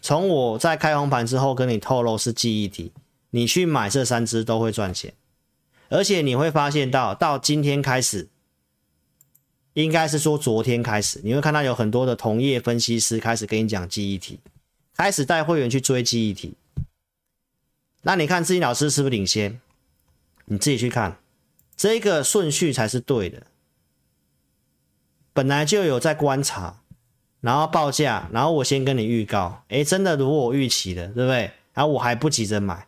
[0.00, 2.92] 从我在开红盘之后跟你透露是记忆体，
[3.30, 5.12] 你去买这三只都会赚钱。
[5.92, 8.28] 而且你会发现到，到今天开始，
[9.74, 14.40] 应该是说昨天开始，你会看到有很多的同业分析师开始跟你讲记忆体，
[14.96, 16.54] 开始带会员去追记忆体。
[18.00, 19.60] 那你看自己老师是不是领先？
[20.46, 21.18] 你自己去看，
[21.76, 23.42] 这个顺序才是对的。
[25.34, 26.80] 本来就有在观察，
[27.40, 31.52] 然后报价，然后我先跟你预告，诶，真的如我预期的，对不对？
[31.74, 32.86] 然后我还不急着买。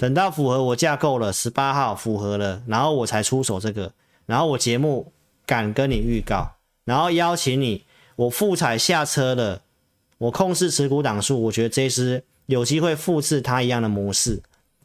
[0.00, 3.92] 等到符合我架构了，十八号符合了，然后我才出手这个，
[4.24, 5.12] 然后我节目
[5.44, 6.52] 敢跟你预告，
[6.86, 7.84] 然后邀请你，
[8.16, 9.60] 我复彩下车了，
[10.16, 14.42] 我控制持股档数，我觉得这支有机会复制它一样的模式，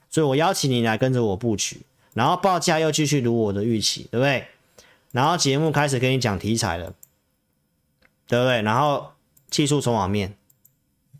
[0.09, 4.45] 所以我邀请你来跟着我布局，然后报价又继续如我的预期，对不对？
[5.13, 6.93] 然后节目开始跟你讲题材了，
[8.27, 8.61] 对不对？
[8.63, 9.13] 然后
[9.49, 10.35] 技术从网面。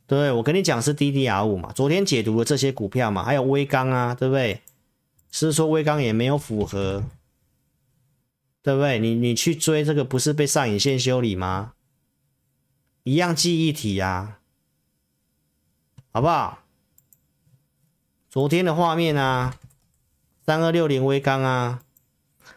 [0.08, 4.62] 对，我跟你讲是 DDR5 嘛，昨天解读了这些股票嘛，还有微钢啊，对不对？
[5.32, 7.04] 是说微钢也没有符合，
[8.62, 9.00] 对不对？
[9.00, 11.74] 你你去追这个不是被上影线修理吗？
[13.04, 14.38] 一样记忆体呀、
[16.12, 16.60] 好不好？
[18.30, 19.58] 昨天的画面啊，
[20.46, 21.82] 三二六零微钢啊，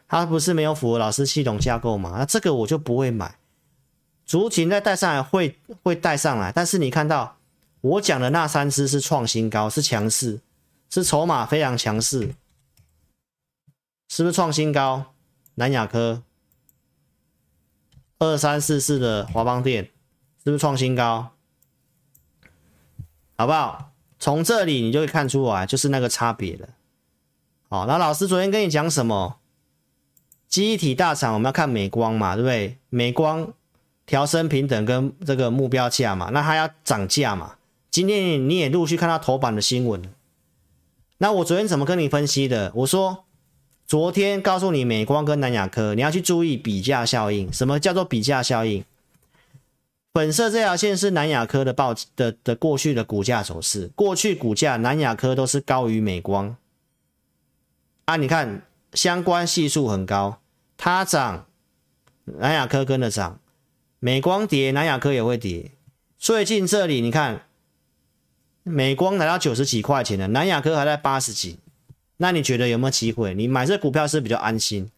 [0.06, 2.16] 它不是没有符合老师系统架构嘛？
[2.18, 3.38] 那这个我就不会买，
[4.26, 7.37] 族群再带上来会会带上来，但是你看到。
[7.80, 10.40] 我讲的那三只是创新高，是强势，
[10.90, 12.34] 是筹码非常强势，
[14.08, 15.14] 是不是创新高？
[15.54, 16.22] 南亚科
[18.18, 19.84] 二三四四的华邦电
[20.44, 21.30] 是不是创新高？
[23.36, 23.92] 好不好？
[24.18, 26.68] 从这里你就会看出来，就是那个差别了。
[27.68, 29.38] 好，那老师昨天跟你讲什么？
[30.48, 32.78] 记忆体大厂我们要看美光嘛，对不对？
[32.88, 33.52] 美光
[34.06, 37.57] 调升平等跟这个目标价嘛，那它要涨价嘛。
[37.90, 40.02] 今天你也陆续看到头版的新闻，
[41.16, 42.70] 那我昨天怎么跟你分析的？
[42.76, 43.24] 我说
[43.86, 47.50] 昨天告诉你美光跟南亚科，你要去注意比价效应。
[47.50, 48.84] 什么叫做比价效应？
[50.12, 56.54] 粉色这条线是南亚科的报的的过去的股价走势，过去股价南亚科都是高于美光
[58.04, 58.16] 啊。
[58.16, 58.62] 你看
[58.92, 60.40] 相关系数很高，
[60.76, 61.46] 它涨，
[62.26, 63.40] 南亚科跟着涨，
[63.98, 65.72] 美光跌，南亚科也会跌。
[66.18, 67.47] 最近这里你看。
[68.68, 71.58] 美光来到九十几块钱了，南亚科还在八十几，
[72.18, 73.34] 那你觉得有没有机会？
[73.34, 74.90] 你买这股票是比较安心，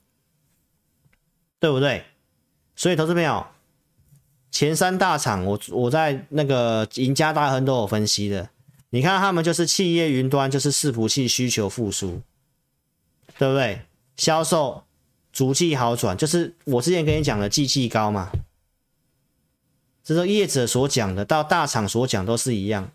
[1.58, 2.04] 对不对？
[2.76, 3.46] 所以投资朋友，
[4.50, 8.50] 前三大厂我我在那个赢家大亨都有分析的，
[8.90, 12.22] 你看他们就是企业云端，就是伺服器需求复苏，
[13.38, 13.82] 对不对？
[14.16, 14.84] 销售
[15.32, 18.30] 逐季好转，就是我之前跟你讲的季季高嘛，
[20.02, 22.90] 这是业者所讲的，到大厂所讲都是一样。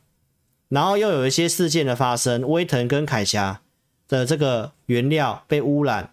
[0.70, 3.61] 然后又有一些事件的发生，威腾跟凯霞
[4.07, 6.11] 的这个原料被污染，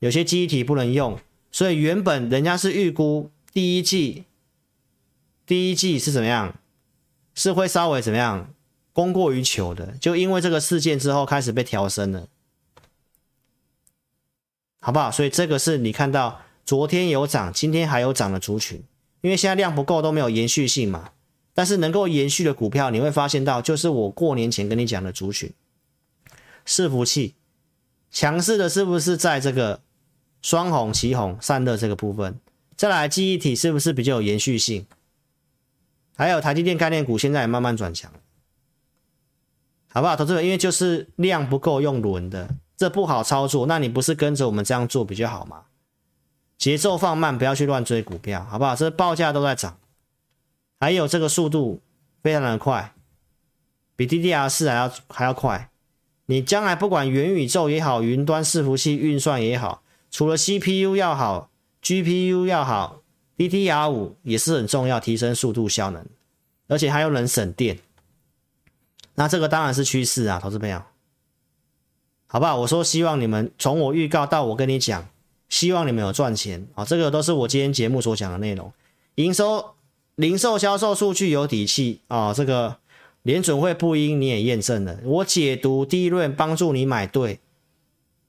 [0.00, 1.18] 有些记忆体不能用，
[1.50, 4.24] 所以原本人家是预估第一季，
[5.46, 6.58] 第一季是怎么样，
[7.34, 8.52] 是会稍微怎么样，
[8.92, 12.26] 供过于求的，就因为这个事件之后开始被调升了，
[14.80, 15.10] 好不好？
[15.10, 18.82] 所以这个是你看到昨天有涨，今天还有涨的族群，
[19.20, 21.11] 因为现在量不够都没有延续性嘛。
[21.54, 25.52] 但是能够延续的股票，你会发现到就是我过年前跟你讲的族群，
[26.66, 27.34] 伺服器
[28.10, 29.80] 强势的是不是在这个
[30.40, 32.38] 双红、奇红、散热这个部分？
[32.76, 34.86] 再来记忆体是不是比较有延续性？
[36.16, 38.10] 还有台积电概念股现在也慢慢转强，
[39.88, 40.16] 好不好？
[40.16, 43.66] 投资者，因为就是量不够用轮的，这不好操作。
[43.66, 45.64] 那你不是跟着我们这样做比较好吗？
[46.58, 48.74] 节奏放慢，不要去乱追股票，好不好？
[48.74, 49.78] 这报价都在涨。
[50.82, 51.80] 还有这个速度
[52.24, 52.92] 非常的快，
[53.94, 55.70] 比 DDR4 还要还要快。
[56.26, 61.52] 你将来不管元宇宙也好，云端伺服器运算也好，除了 CPU 要好
[61.84, 63.00] ，GPU 要好
[63.38, 66.04] ，DDR5 也是很重要，提升速度效能，
[66.66, 67.78] 而且还又能省电。
[69.14, 70.82] 那这个当然是趋势啊，投资朋友，
[72.26, 72.56] 好不好？
[72.56, 75.08] 我说希望你们从我预告到我跟你讲，
[75.48, 78.72] 希望你们有赚钱啊，这个都是我今天节目所讲的内容，
[79.14, 79.76] 营收。
[80.22, 82.76] 零售销售数据有底气啊、哦，这个
[83.22, 85.00] 联准会不鹰你也验证了。
[85.02, 87.40] 我解读第一轮帮助你买对，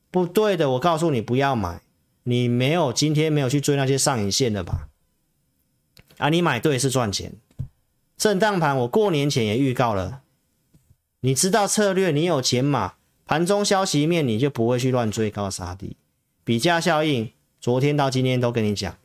[0.10, 1.82] 不对的我告诉你不要买。
[2.24, 4.88] 你没有今天没有去追那些上影线的吧？
[6.18, 7.34] 啊，你买对是赚钱。
[8.18, 10.22] 震荡盘我过年前也预告了，
[11.20, 12.94] 你知道策略，你有钱嘛？
[13.28, 15.96] 盘中消息面你就不会去乱追高杀低，
[16.44, 17.32] 比价效应
[17.62, 18.98] 昨天到今天都跟你讲。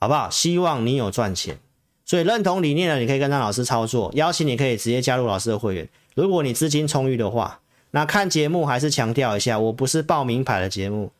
[0.00, 0.30] 好不好？
[0.30, 1.58] 希望你有赚钱，
[2.04, 4.10] 所以认同理念的，你可以跟张老师操作。
[4.14, 5.88] 邀请你可以直接加入老师的会员。
[6.14, 11.10] 如果你资金充裕的话，那看节目还是强调一下，我不是报名牌的节目。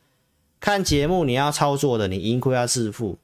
[0.60, 3.18] 看节目你要操作的，你盈亏要自负，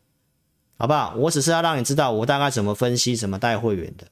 [0.76, 1.14] 好不好？
[1.16, 4.06] 我只是要让你知道我大概怎么分析、怎么带会员的。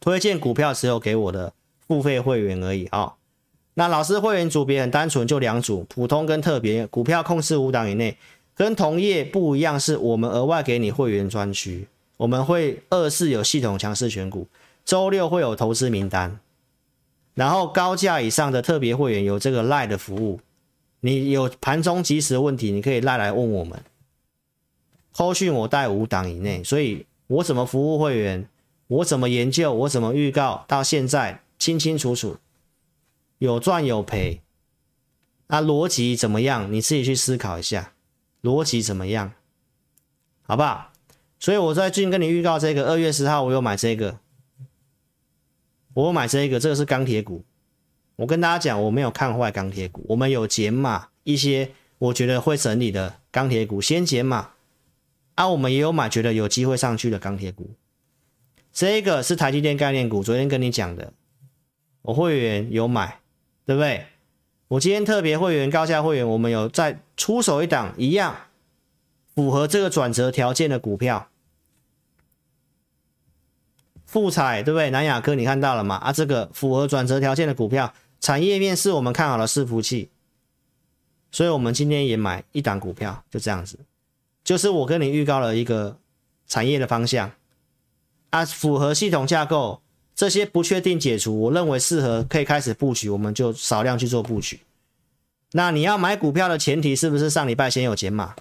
[0.00, 1.52] 推荐股票只有给我的
[1.86, 3.14] 付费会员而已啊、
[3.74, 6.86] 那老师会员组别很单纯，就两组，普通跟特别。
[6.86, 8.16] 股票控制五档以内。
[8.56, 11.86] 跟同业不一样，是我们额外给你会员专区，
[12.16, 14.48] 我们会二四有系统强势选股，
[14.82, 16.40] 周六会有投资名单，
[17.34, 20.40] 然后高价以上的特别会员有这个赖的服务，
[21.00, 23.78] 你有盘中即时问题，你可以赖来问我们。
[25.12, 28.48] 后续我带五档以内，所以我怎么服务会员，
[28.86, 32.38] 我怎么研究，我怎么预告，到现在清清楚楚，
[33.36, 34.40] 有赚有赔，
[35.48, 36.72] 那逻辑怎么样？
[36.72, 37.92] 你自己去思考一下。
[38.42, 39.32] 逻辑怎么样？
[40.42, 40.92] 好不好？
[41.38, 44.18] 所以我在最近跟你预告这个，二月十号我有买这个，
[45.94, 47.44] 我买这个，这个是钢铁股。
[48.16, 54.52] 我跟大家讲，我没有看坏钢铁股，我们有减码一些我觉得会整理的钢铁股，先减码。
[55.34, 57.74] 啊，我们也有买觉得有机会上去的钢铁股。
[58.72, 61.12] 这个是台积电概念股，昨天跟你讲的，
[62.00, 63.20] 我会员有买，
[63.66, 64.06] 对不对？
[64.68, 68.36] 我今天特别会员、高价会员，我们有在出手一档一样
[69.34, 71.28] 符合这个转折条件的股票，
[74.04, 74.90] 富彩对不对？
[74.90, 75.96] 南亚科你看到了吗？
[75.96, 80.10] 啊，这个符合转折条件的股票，产业面是我们看好的伺服器，
[81.32, 83.78] 所以我们今天也买一档股票，就这样子，
[84.44, 85.98] 就是我跟你预告了一个
[86.46, 87.32] 产业的方向
[88.30, 89.80] 啊，符合系统架构。
[90.14, 94.58] 这些不确定解除，我认为适合可以开始布局，我们就少量去做布局。
[95.52, 98.34] 那你要买股票的前提是不是上礼拜先有减码？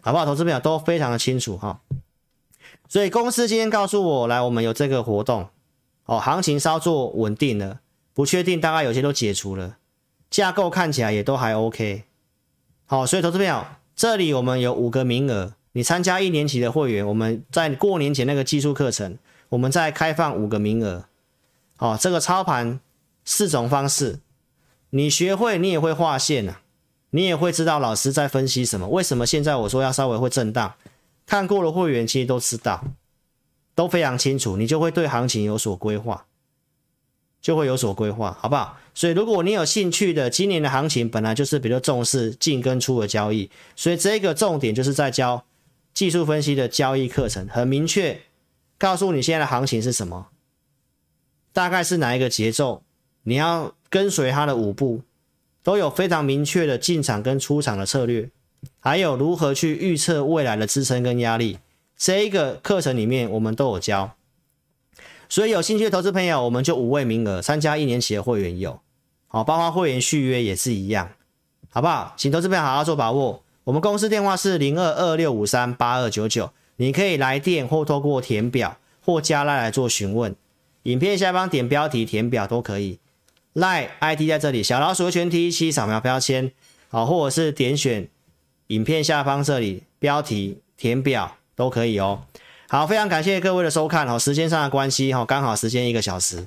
[0.00, 0.24] 好不好？
[0.24, 1.80] 投资朋友都非常的清楚哈。
[2.88, 5.48] 所以公司今天告诉我，来，我们有这个活动，
[6.04, 7.80] 哦，行情稍作稳定了，
[8.14, 9.76] 不确定大概有些都解除了，
[10.30, 12.04] 架构看起来也都还 OK。
[12.86, 19.18] 好，所以投资朋友，这里我们有五个名额，你参加一年期的会员，我们在过年前那个技术课程。
[19.50, 21.06] 我们再开放五个名额，
[21.78, 22.80] 哦，这个操盘
[23.24, 24.20] 四种方式，
[24.90, 26.62] 你学会，你也会画线啊，
[27.10, 28.88] 你也会知道老师在分析什么。
[28.88, 30.74] 为什么现在我说要稍微会震荡？
[31.26, 32.84] 看过的会员其实都知道，
[33.74, 36.26] 都非常清楚，你就会对行情有所规划，
[37.42, 38.78] 就会有所规划，好不好？
[38.94, 45.44] 所以如果你有兴趣的，今年的行情本来就是比较重视进跟出的交易，所以这个重点就是在教
[45.92, 48.22] 技术分析的交易课程，很明确。
[48.78, 50.28] 告诉你现在的行情是什么，
[51.52, 52.82] 大概是哪一个节奏，
[53.28, 55.02] 你要跟随它的舞步，
[55.62, 58.30] 都有非常明确的进场跟出场的策略，
[58.80, 61.58] 还有如何去预测未来的支撑跟压力，
[61.94, 64.14] 这一个课程里面我们都有教。
[65.28, 68.80] 所以有兴趣的投资朋友，我们就五位名额，参加一年期的会员有，
[69.26, 71.10] 好，包括会员续约也是一样，
[71.68, 72.14] 好不好？
[72.16, 73.42] 请投资朋友好好做把握。
[73.64, 76.50] 我们公司电话是零二二六五三八二九九。
[76.76, 80.34] 你可以来电或透过填表或加拉来做询问，
[80.84, 82.98] 影片下方点标题填表都可以。
[83.54, 86.52] Lie ID 在这里，小老鼠全 T 一七扫描标签，
[86.90, 88.06] 好，或者是点选
[88.68, 92.22] 影片下方这里标题填表都可以哦。
[92.68, 96.46] 好，非常感谢各位的收看哦，时间上的关系哈，刚好时间一个小时，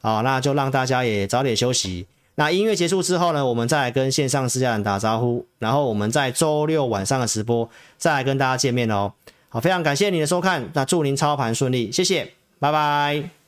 [0.00, 2.06] 好，那就让大家也早点休息。
[2.34, 9.12] 那音乐结束之后呢，我们再来跟线上私家人打招呼，然后我们在周六晚上的直播再来跟大家见面哦。
[9.48, 13.41] 好，非常感谢您的收看，那祝您操盘顺利，谢谢，拜拜。